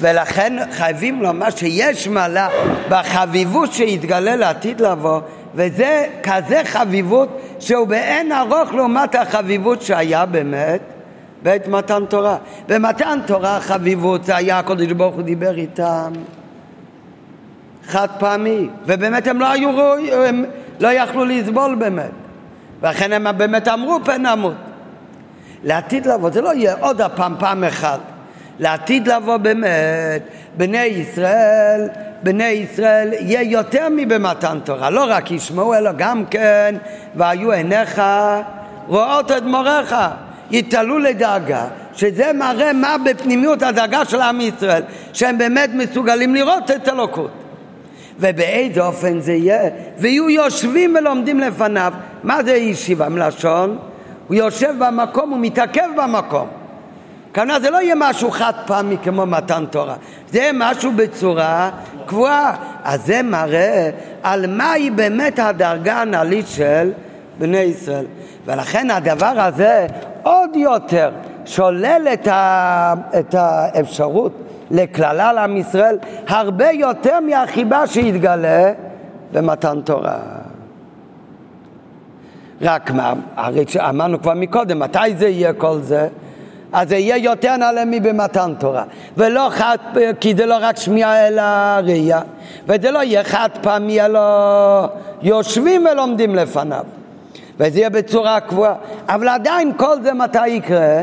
[0.00, 2.48] ולכן חייבים לומר שיש מעלה
[2.88, 5.20] בחביבות שיתגלה לעתיד לבוא
[5.54, 10.80] וזה כזה חביבות שהוא באין ארוך לעומת החביבות שהיה באמת
[11.42, 12.36] בעת מתן תורה.
[12.68, 16.12] במתן תורה החביבות זה היה הקדוש ברוך הוא דיבר איתם
[17.86, 20.44] חד פעמי ובאמת הם לא היו ראויים, הם
[20.80, 22.10] לא יכלו לסבול באמת.
[22.80, 24.54] ולכן הם באמת אמרו פן נמות
[25.64, 28.00] לעתיד לבוא זה לא יהיה עוד הפעם פעם אחת
[28.58, 30.22] לעתיד לבוא באמת,
[30.56, 31.88] בני ישראל,
[32.22, 36.74] בני ישראל יהיה יותר מבמתן תורה, לא רק ישמעו אלא גם כן,
[37.14, 38.02] והיו עיניך
[38.86, 39.94] רואות את מוריך,
[40.50, 44.82] יתעלו לדאגה, שזה מראה מה בפנימיות הדאגה של עם ישראל,
[45.12, 47.30] שהם באמת מסוגלים לראות את אלוקות.
[48.18, 49.70] ובאיזה אופן זה יהיה?
[49.98, 51.92] ויהיו יושבים ולומדים לפניו.
[52.22, 53.78] מה זה ישיבה מלשון?
[54.28, 56.48] הוא יושב במקום, הוא מתעכב במקום.
[57.36, 59.94] כנראה זה לא יהיה משהו חד פעמי כמו מתן תורה,
[60.30, 61.70] זה יהיה משהו בצורה
[62.06, 62.56] קבועה.
[62.84, 63.90] אז זה מראה
[64.22, 66.92] על מהי באמת הדרגה הנעלית של
[67.38, 68.04] בני ישראל.
[68.46, 69.86] ולכן הדבר הזה
[70.22, 71.10] עוד יותר
[71.44, 74.32] שולל את, ה, את האפשרות
[74.70, 78.72] לקללה לעם ישראל הרבה יותר מהחיבה שיתגלה
[79.32, 80.18] במתן תורה.
[82.62, 86.08] רק מה, הרי אמרנו כבר מקודם, מתי זה יהיה כל זה?
[86.72, 88.84] אז זה יהיה יותר נעלה מבמתן תורה.
[89.16, 89.76] ולא חד,
[90.20, 91.42] כי זה לא רק שמיעה אלא
[91.82, 92.20] ראייה.
[92.68, 94.20] וזה לא יהיה חד פעמי, אלא
[95.22, 96.84] יושבים ולומדים לפניו.
[97.58, 98.74] וזה יהיה בצורה קבועה.
[99.08, 101.02] אבל עדיין כל זה מתי יקרה?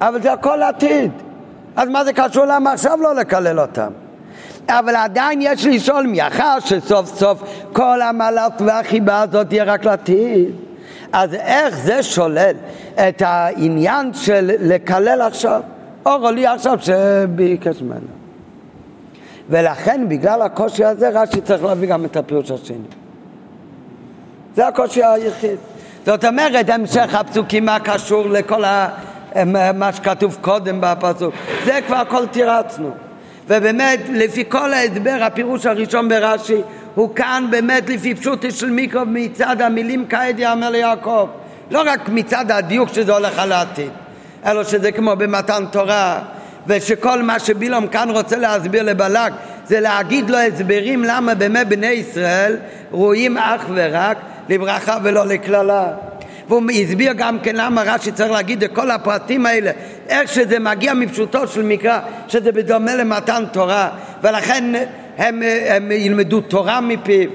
[0.00, 1.10] אבל זה הכל עתיד.
[1.76, 3.90] אז מה זה קשור למה עכשיו לא לקלל אותם?
[4.68, 10.71] אבל עדיין יש לשאול מאחר שסוף סוף כל המעלות והחיבה הזאת תהיה רק לעתיד.
[11.12, 12.54] אז איך זה שולל
[12.94, 15.60] את העניין של לקלל עכשיו?
[16.06, 18.06] אורו לי עכשיו שביקש ממנו.
[19.50, 22.76] ולכן בגלל הקושי הזה רש"י צריך להביא גם את הפירוש השני.
[24.56, 25.56] זה הקושי היחיד.
[26.06, 28.62] זאת אומרת, המשך הפסוקים מה קשור לכל
[29.74, 31.34] מה שכתוב קודם בפסוק.
[31.64, 32.90] זה כבר הכל תירצנו.
[33.48, 36.60] ובאמת, לפי כל ההסבר, הפירוש הראשון ברש"י
[36.94, 41.28] הוא כאן באמת לפי פשוטו של מיקרו מצד המילים כעת יאמר ליעקב.
[41.70, 43.90] לא רק מצד הדיוק שזה הולך על העתיד,
[44.46, 46.18] אלא שזה כמו במתן תורה,
[46.66, 49.32] ושכל מה שבילום כאן רוצה להסביר לבלק
[49.66, 52.56] זה להגיד לו הסברים למה באמת בני ישראל
[52.90, 54.16] רואים אך ורק
[54.48, 55.88] לברכה ולא לקללה.
[56.48, 59.70] והוא הסביר גם כן למה רש"י צריך להגיד את כל הפרטים האלה,
[60.08, 63.88] איך שזה מגיע מפשוטו של מקרא, שזה בדומה למתן תורה,
[64.22, 64.64] ולכן
[65.18, 67.28] הם, הם ילמדו תורה מפיו.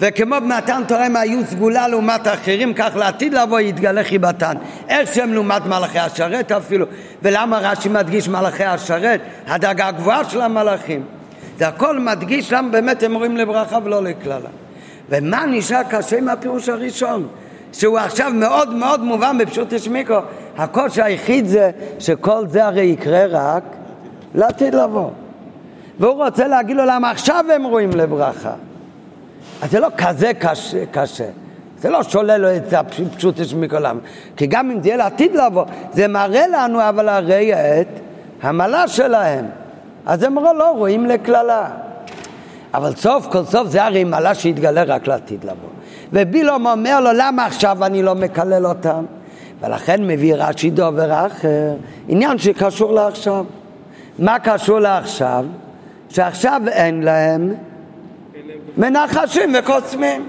[0.00, 4.54] וכמו במתן תורה הם היו סגולה לעומת האחרים, כך לעתיד לבוא יתגלה חיבתן.
[4.88, 6.86] איך שהם לעומת מלאכי השרת אפילו.
[7.22, 9.20] ולמה רש"י מדגיש מלאכי השרת?
[9.46, 11.02] הדרגה הגבוהה של המלאכים.
[11.58, 14.48] זה הכל מדגיש למה באמת הם רואים לברכה ולא לקללה.
[15.08, 17.28] ומה נשאר קשה עם הפירוש הראשון?
[17.72, 20.18] שהוא עכשיו מאוד מאוד מובן בפשוט השמיקו.
[20.58, 23.62] הקושי היחיד זה שכל זה הרי יקרה רק
[24.34, 25.10] לעתיד לבוא.
[26.00, 28.52] והוא רוצה להגיד לו למה עכשיו הם רואים לברכה.
[29.62, 31.28] אז זה לא כזה קשה, קשה.
[31.78, 34.00] זה לא שולל לו את הפשוט השמיקו למה.
[34.36, 37.88] כי גם אם זה יהיה לעתיד לבוא, זה מראה לנו אבל הרי את
[38.42, 39.46] המעלה שלהם.
[40.06, 41.68] אז הם לא רואים לקללה.
[42.74, 45.68] אבל סוף כל סוף זה הרי מעלה שיתגלה רק לעתיד לבוא.
[46.12, 49.04] ובילום אומר לו, למה עכשיו אני לא מקלל אותם?
[49.60, 51.74] ולכן מביא רש"י דובר אחר,
[52.08, 53.44] עניין שקשור לעכשיו.
[54.18, 55.44] מה קשור לעכשיו?
[56.16, 57.54] שעכשיו אין להם
[58.76, 60.28] מנחשים וקוסמים.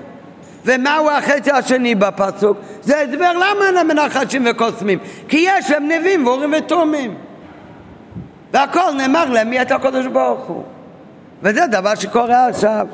[0.65, 2.57] ומהו החצי השני בפסוק?
[2.81, 4.99] זה הסבר למה אין להם מנחשים וקוסמים.
[5.27, 7.15] כי יש להם נביאים ואורים ותומים.
[8.53, 10.63] והכל נאמר להם מי אתה הקדוש ברוך הוא.
[11.41, 12.87] וזה דבר שקורה עכשיו.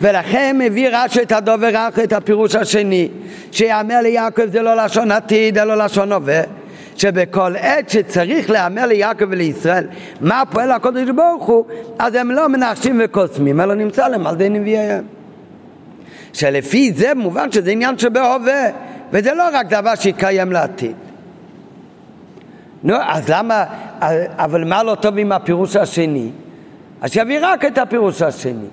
[0.00, 3.08] ולכן מביא רש"י את הדובר אחר את הפירוש השני
[3.52, 6.40] שיאמר ליעקב זה לא לשון עתיד אלא לשון הווה
[7.00, 9.86] שבכל עת שצריך להאמר ליעקב ולישראל
[10.20, 11.64] מה פועל הקודש ברוך הוא?
[11.98, 15.04] אז הם לא מנחשים וקוסמים אלא נמצא להם על ידי נביאיהם
[16.32, 18.68] שלפי זה מובן שזה עניין שבהווה
[19.12, 20.96] וזה לא רק דבר שיקיים לעתיד.
[22.82, 23.64] נו אז למה
[24.38, 26.30] אבל מה לא טוב עם הפירוש השני?
[27.00, 28.66] אז שיביא רק את הפירוש השני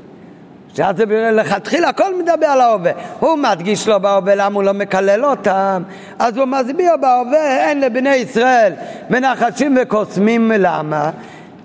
[0.78, 0.96] שאז
[1.32, 2.92] לכתחילה הכל מדבר על ההווה.
[3.20, 5.84] הוא מדגיש לו בהווה למה הוא לא מקלל אותם,
[6.20, 8.74] אז הוא מסביר בהווה אין לבני ישראל
[9.10, 11.12] מנחשים וקוסמים למה?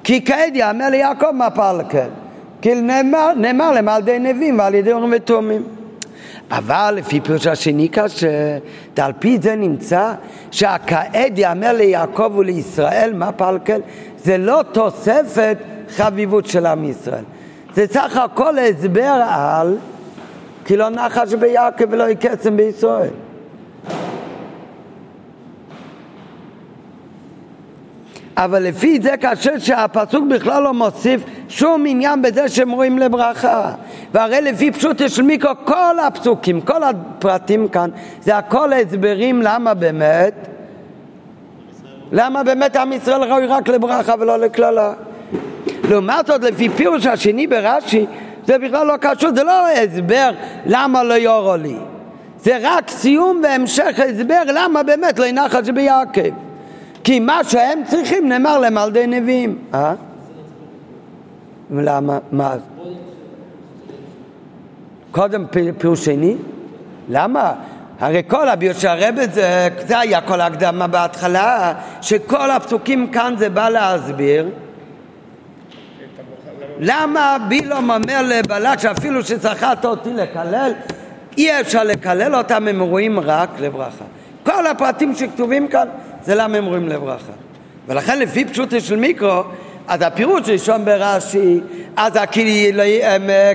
[0.05, 2.09] כי כעת יאמר ליעקב מה פלקל.
[2.63, 5.63] כי נאמר, נאמר להם על ידי נביאים ועל ידי אורים ותומים.
[6.51, 8.59] אבל לפי פירוש השני קשה,
[8.97, 10.13] ועל פי זה נמצא
[10.51, 13.81] שהכעת יאמר ליעקב ולישראל מה פלקל
[14.17, 15.57] זה לא תוספת
[15.97, 17.25] חביבות של עם ישראל.
[17.75, 19.77] זה סך הכל הסבר על
[20.65, 23.11] כי לא נחש ביעקב ולא יקסם בישראל.
[28.37, 33.73] אבל לפי זה קשה שהפסוק בכלל לא מוסיף שום עניין בזה שהם רואים לברכה.
[34.13, 40.35] והרי לפי פשוט של מיקרו כל הפסוקים, כל הפרטים כאן, זה הכל הסברים למה באמת,
[42.13, 44.93] למה באמת עם ישראל ראוי רק לברכה ולא לקללה.
[45.91, 48.07] לעומת זאת, לפי פירוש השני ברש"י,
[48.47, 50.31] זה בכלל לא קשור, זה לא הסבר
[50.67, 51.77] למה לא יורו לי.
[52.43, 56.31] זה רק סיום והמשך הסבר למה באמת לא ינחש ביעקב.
[57.05, 59.59] כי מה שהם צריכים נאמר להם על ידי נביאים.
[59.75, 59.95] אה?
[61.71, 62.19] למה?
[62.33, 62.55] מה?
[65.11, 65.45] קודם
[65.79, 66.35] פירוש שני?
[67.09, 67.53] למה?
[68.01, 73.49] הרי כל הביור של הרבי זה, זה היה כל ההקדמה בהתחלה, שכל הפסוקים כאן זה
[73.49, 74.49] בא להסביר
[76.85, 80.73] למה בילום אומר לבלק שאפילו שזכרת אותי לקלל,
[81.39, 84.05] אי אפשר לקלל אותם, הם רואים רק לברכה.
[84.43, 85.89] כל הפרטים שכתובים כאן
[86.25, 87.33] זה למה הם רואים לברכה.
[87.89, 89.43] ולכן לפי פשוטו של מיקרו,
[89.89, 91.61] אז הפירוש ראשון ברש"י,
[91.97, 92.13] אז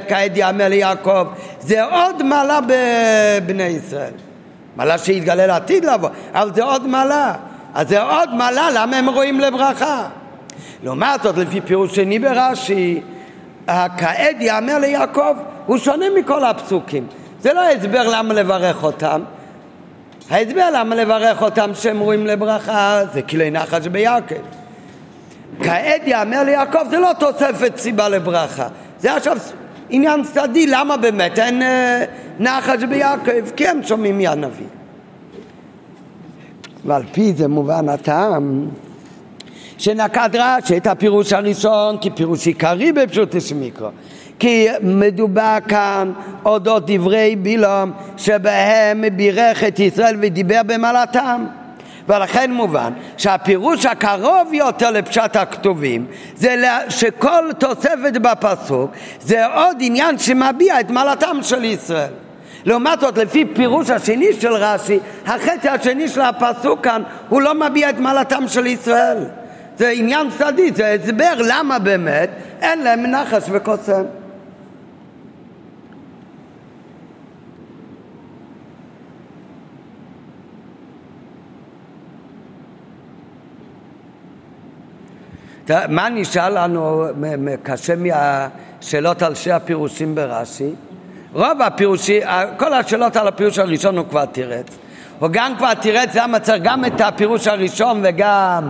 [0.07, 1.27] כעת יאמר ליעקב,
[1.59, 4.13] זה עוד מעלה בבני ישראל.
[4.75, 7.33] מעלה שיתגלה לעתיד לבוא, אבל זה עוד מעלה.
[7.73, 10.07] אז זה עוד מעלה, למה הם רואים לברכה?
[10.83, 13.01] לעומת זאת, לפי פירוש שני ברש"י,
[13.67, 15.35] כעת יאמר ליעקב,
[15.65, 17.07] הוא שונה מכל הפסוקים.
[17.41, 19.21] זה לא הסבר למה לברך אותם.
[20.29, 24.35] ההסבר למה לברך אותם שהם רואים לברכה זה כלי נחש ביעקב.
[25.63, 28.67] כעת יאמר ליעקב זה לא תוספת סיבה לברכה.
[28.99, 29.37] זה עכשיו
[29.89, 32.05] עניין צדדי, למה באמת אין אה,
[32.39, 33.49] נחש ביעקב?
[33.55, 34.65] כי הם שומעים מהנביא.
[36.85, 38.67] ועל פי זה מובן הטעם
[39.77, 43.89] שנקד רש"י את הפירוש הראשון כפירוש עיקרי בפשוט מיקרו.
[44.39, 46.11] כי מדובר כאן
[46.45, 51.45] אודות דברי בילום שבהם בירך את ישראל ודיבר במעלתם.
[52.09, 56.05] ולכן מובן שהפירוש הקרוב יותר לפשט הכתובים
[56.35, 56.55] זה
[56.89, 58.91] שכל תוספת בפסוק
[59.21, 62.11] זה עוד עניין שמביע את מעלתם של ישראל.
[62.65, 67.89] לעומת זאת, לפי פירוש השני של רש"י, החצי השני של הפסוק כאן, הוא לא מביע
[67.89, 69.17] את מעלתם של ישראל.
[69.77, 72.29] זה עניין צדדי, זה הסבר למה באמת
[72.61, 74.03] אין להם נחש וקוסם.
[85.89, 87.05] מה נשאל לנו
[87.63, 90.71] קשה מהשאלות על שני הפירושים ברש"י?
[91.33, 92.21] רוב הפירושים,
[92.57, 94.65] כל השאלות על הפירוש הראשון הוא כבר תירץ.
[95.19, 98.69] הוא גם כבר תירץ למה צריך גם את הפירוש הראשון וגם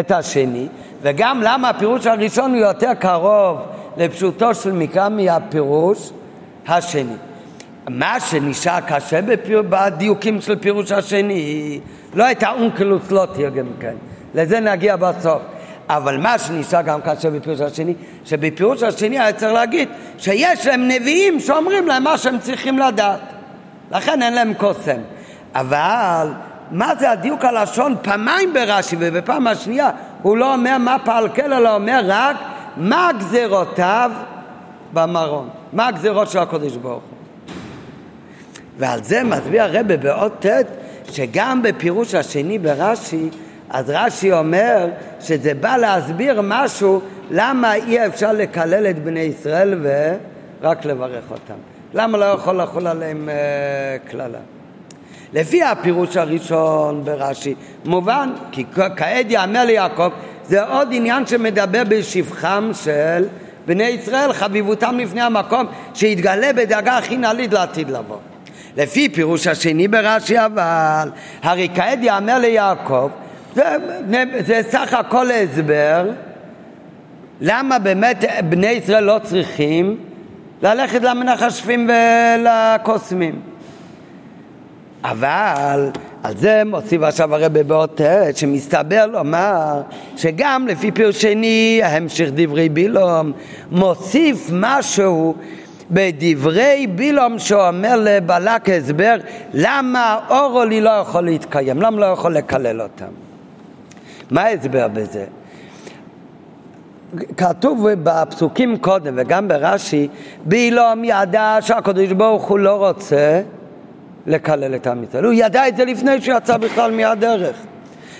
[0.00, 0.66] את השני,
[1.02, 3.58] וגם למה הפירוש הראשון הוא יותר קרוב
[3.96, 6.10] לפשוטו של מקרא מהפירוש
[6.68, 7.16] השני.
[7.88, 9.62] מה שנשאר קשה בפיר...
[9.68, 11.80] בדיוקים של פירוש השני,
[12.14, 13.94] לא הייתה אונקלוס לא תרגם כן,
[14.34, 15.42] לזה נגיע בסוף.
[15.88, 17.94] אבל מה שנשאר גם קשה בפירוש השני,
[18.24, 19.88] שבפירוש השני היה צריך להגיד
[20.18, 23.20] שיש להם נביאים שאומרים להם מה שהם צריכים לדעת.
[23.90, 25.00] לכן אין להם קוסם.
[25.54, 26.28] אבל
[26.70, 29.90] מה זה הדיוק הלשון פעמיים ברש"י ובפעם השנייה
[30.22, 32.36] הוא לא אומר מה פעלקל אלא אומר רק
[32.76, 34.10] מה גזירותיו
[34.92, 37.18] במרון, מה הגזירות של הקודש ברוך הוא.
[38.78, 40.64] ועל זה מסביר הרבה באות ט'
[41.10, 43.30] שגם בפירוש השני ברש"י
[43.70, 44.86] אז רש"י אומר
[45.20, 47.00] שזה בא להסביר משהו
[47.30, 51.54] למה אי אפשר לקלל את בני ישראל ורק לברך אותם.
[51.94, 54.38] למה לא יכול לחול עליהם uh, קללה?
[55.32, 58.64] לפי הפירוש הראשון ברש"י, מובן, כי
[58.96, 60.08] כעת יאמר ליעקב,
[60.44, 63.24] זה עוד עניין שמדבר בשבחם של
[63.66, 68.16] בני ישראל, חביבותם לפני המקום, שיתגלה בדאגה הכי נעלית לעתיד לבוא.
[68.76, 71.10] לפי פירוש השני ברש"י אבל,
[71.42, 73.10] הרי כעת יאמר ליעקב,
[73.54, 73.76] זה,
[74.46, 76.10] זה סך הכל הסבר
[77.40, 79.96] למה באמת בני ישראל לא צריכים
[80.62, 83.47] ללכת למנחשפים ולקוסמים.
[85.04, 85.90] אבל
[86.22, 88.00] על זה מוסיף עכשיו הרבי באות
[88.34, 89.80] שמסתבר לומר
[90.16, 93.32] שגם לפי פירוש שני, המשך דברי בילום,
[93.70, 95.34] מוסיף משהו
[95.90, 99.16] בדברי בילום שאומר לבלק הסבר
[99.54, 103.12] למה אורולי לא יכול להתקיים, למה לא יכול לקלל אותם.
[104.30, 105.24] מה ההסבר בזה?
[107.36, 110.08] כתוב בפסוקים קודם וגם ברש"י,
[110.44, 113.40] בילום ידע שהקדוש ברוך הוא לא רוצה
[114.28, 115.24] לקלל את עם ישראל.
[115.24, 117.56] הוא ידע את זה לפני שהוא יצא בכלל מהדרך.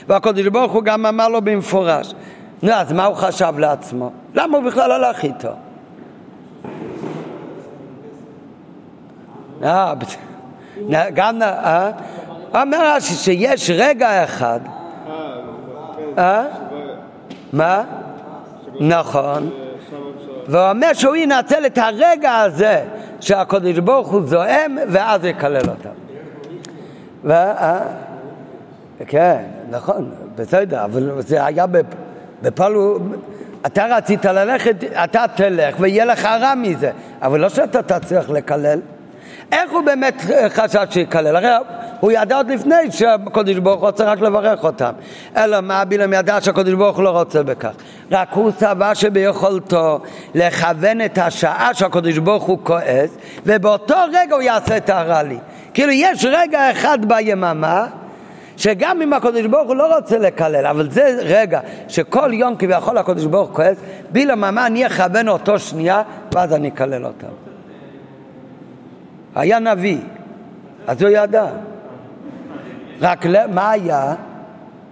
[0.09, 2.15] והקדוש ברוך הוא גם אמר לו במפורש.
[2.63, 4.11] נו, אז מה הוא חשב לעצמו?
[4.35, 5.53] למה הוא בכלל הלך איתו?
[9.65, 9.95] אה,
[11.15, 11.91] גם, אה?
[12.55, 14.61] אומר רש"י שיש רגע אחד
[16.19, 16.45] אה?
[17.53, 17.85] מה?
[18.81, 19.51] נכון.
[20.49, 22.85] והוא אומר שהוא ינצל את הרגע הזה
[23.21, 25.89] שהקדוש ברוך הוא זועם ואז יקלל אותם.
[27.25, 27.33] ו...
[29.07, 31.65] כן, נכון, בסדר, אבל זה היה
[32.43, 32.99] בפעלו...
[33.67, 36.91] אתה רצית ללכת, אתה תלך ויהיה לך רע מזה,
[37.23, 38.81] אבל לא שאתה תצליח לקלל.
[39.53, 41.37] איך הוא באמת חשב שיקלל?
[41.37, 41.49] הרי
[42.01, 44.93] הוא ידע עוד לפני שהקדוש ברוך הוא רוצה רק לברך אותם.
[45.37, 47.71] אלא מה בילם ידע שהקדוש ברוך הוא לא רוצה בכך.
[48.11, 50.01] רק הוא סבר שביכולתו
[50.35, 53.11] לכוון את השעה שהקדוש ברוך הוא כועס,
[53.47, 55.39] ובאותו רגע הוא יעשה את הרע לי.
[55.75, 57.87] כאילו יש רגע אחד ביממה
[58.57, 63.25] שגם אם הקדוש ברוך הוא לא רוצה לקלל, אבל זה רגע שכל יום כביכול הקדוש
[63.25, 63.77] ברוך הוא כועס,
[64.11, 66.03] בילמה מה אני אכוון אותו שנייה
[66.33, 67.38] ואז אני אקלל אותם.
[69.35, 69.99] היה נביא,
[70.87, 71.47] אז הוא ידע.
[73.01, 74.15] רק מה היה?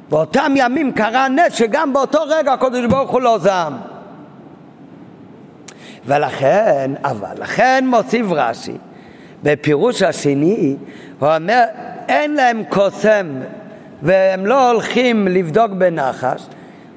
[0.09, 3.77] באותם ימים קרה נס שגם באותו רגע הקדוש ברוך הוא לא זעם.
[6.07, 8.77] ולכן, אבל לכן מוסיף רש"י,
[9.43, 10.77] בפירוש השני,
[11.19, 11.65] הוא אומר,
[12.09, 13.27] אין להם קוסם
[14.03, 16.47] והם לא הולכים לבדוק בנחש.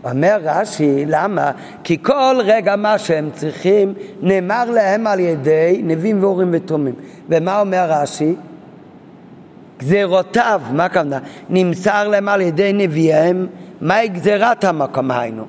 [0.03, 1.51] אומר רש"י, למה?
[1.84, 6.93] כי כל רגע מה שהם צריכים נאמר להם על ידי נביאים והורים ותומים.
[7.30, 8.35] ומה אומר רש"י?
[9.80, 11.19] גזירותיו, מה הכוונה?
[11.49, 13.47] נמסר להם על ידי נביאיהם,
[13.81, 15.43] מהי גזירת המקום היינו?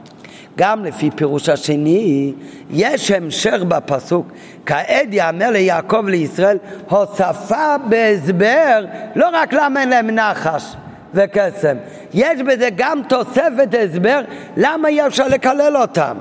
[0.58, 2.32] גם לפי פירוש השני,
[2.70, 4.26] יש המשך בפסוק,
[4.66, 6.58] כעת יאמר ליעקב לישראל,
[6.88, 8.84] הוספה בהסבר,
[9.16, 10.76] לא רק למה אין להם נחש
[11.14, 11.76] וקסם,
[12.14, 14.20] יש בזה גם תוספת הסבר
[14.56, 16.16] למה אי אפשר לקלל אותם.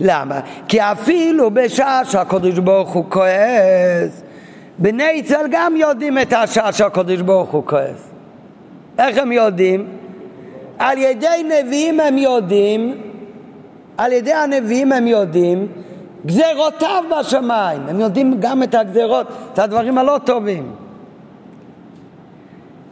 [0.00, 0.40] למה?
[0.68, 4.22] כי אפילו בשעה שהקדוש ברוך הוא כועס,
[4.78, 8.10] בני ישראל גם יודעים את השעה שהקדוש ברוך הוא כועס.
[8.98, 9.86] איך הם יודעים?
[10.78, 13.00] על ידי נביאים הם יודעים,
[13.98, 15.66] על ידי הנביאים הם יודעים
[16.26, 20.72] גזרותיו בשמיים, הם יודעים גם את הגזרות, את הדברים הלא טובים.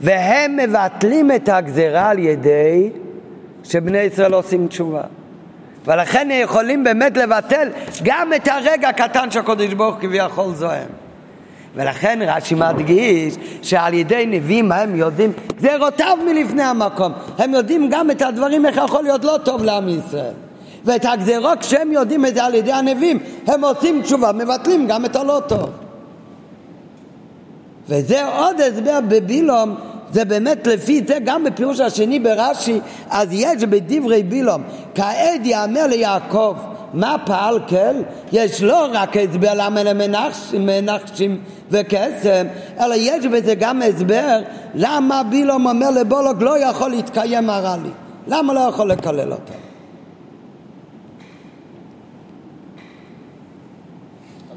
[0.05, 2.91] והם מבטלים את הגזרה על ידי
[3.65, 5.03] שבני ישראל עושים תשובה.
[5.87, 7.69] ולכן הם יכולים באמת לבטל
[8.03, 10.89] גם את הרגע הקטן שהקדוש ברוך כביכול זוהם.
[11.75, 17.13] ולכן רש"י מדגיש שעל ידי נביאים הם יודעים גזירותיו מלפני המקום.
[17.39, 20.35] הם יודעים גם את הדברים איך יכול להיות לא טוב לעם ישראל.
[20.85, 25.17] ואת הגזירות כשהם יודעים את זה על ידי הנביאים הם עושים תשובה, מבטלים גם את
[25.17, 25.71] הלא טוב.
[27.89, 29.77] וזה עוד הסבר בבילום
[30.15, 32.81] זה באמת לפי זה גם בפירוש השני ברש"י
[33.11, 34.63] אז יש בדברי בילום
[34.95, 36.57] כעת יאמר ליעקב
[36.95, 38.03] מה פעל כל?
[38.33, 39.99] יש לא רק הסבר למה הם
[40.53, 42.47] מנחשים וקסם,
[42.81, 44.41] אלא יש בזה גם הסבר
[44.75, 47.91] למה בילום אומר לבולוג לא יכול להתקיים הרע לי.
[48.27, 49.53] למה לא יכול לקלל אותו?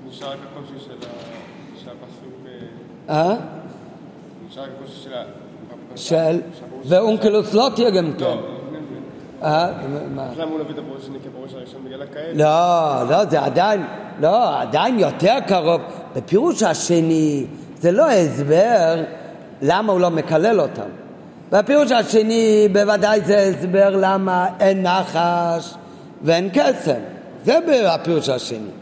[0.10, 0.86] נשאר רק הקושי
[1.84, 2.34] של הפסוק...
[3.10, 3.36] אה?
[4.50, 5.14] נשאר רק הקושי של
[5.98, 6.42] של
[6.86, 8.38] ואונקלוס לא תהיה גם כן.
[9.44, 9.68] אה?
[10.16, 10.28] מה?
[10.38, 12.34] למה הוא מביא את הפירוש השני כפירוש הראשון בגלל הכאלה?
[12.34, 13.86] לא, לא, זה עדיין,
[14.20, 15.82] לא, עדיין יותר קרוב.
[16.16, 17.46] בפירוש השני
[17.80, 19.04] זה לא הסבר
[19.62, 20.90] למה הוא לא מקלל אותם.
[21.52, 25.74] בפירוש השני בוודאי זה הסבר למה אין נחש
[26.24, 27.00] ואין קסם.
[27.44, 28.77] זה בפירוש השני.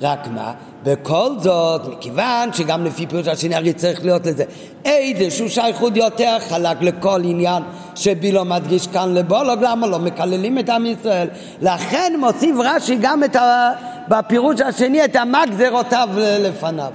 [0.00, 0.52] רק מה?
[0.82, 4.44] בכל זאת, מכיוון שגם לפי פירוש השני הרי צריך להיות לזה
[4.84, 7.62] איזשהו שייכות יותר חלק לכל עניין
[7.94, 11.28] שבילו מדגיש כאן לבולוג, למה לא מקללים את עם ישראל?
[11.60, 13.72] לכן מוסיף רש"י גם את ה...
[14.08, 16.92] בפירוש השני את המה גזירותיו לפניו.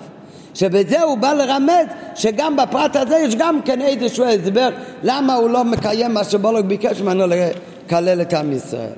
[0.54, 4.70] שבזה הוא בא לרמז שגם בפרט הזה יש גם כן איזשהו הסבר
[5.04, 8.94] למה הוא לא מקיים מה שבולוג ביקש ממנו לקלל את עם ישראל.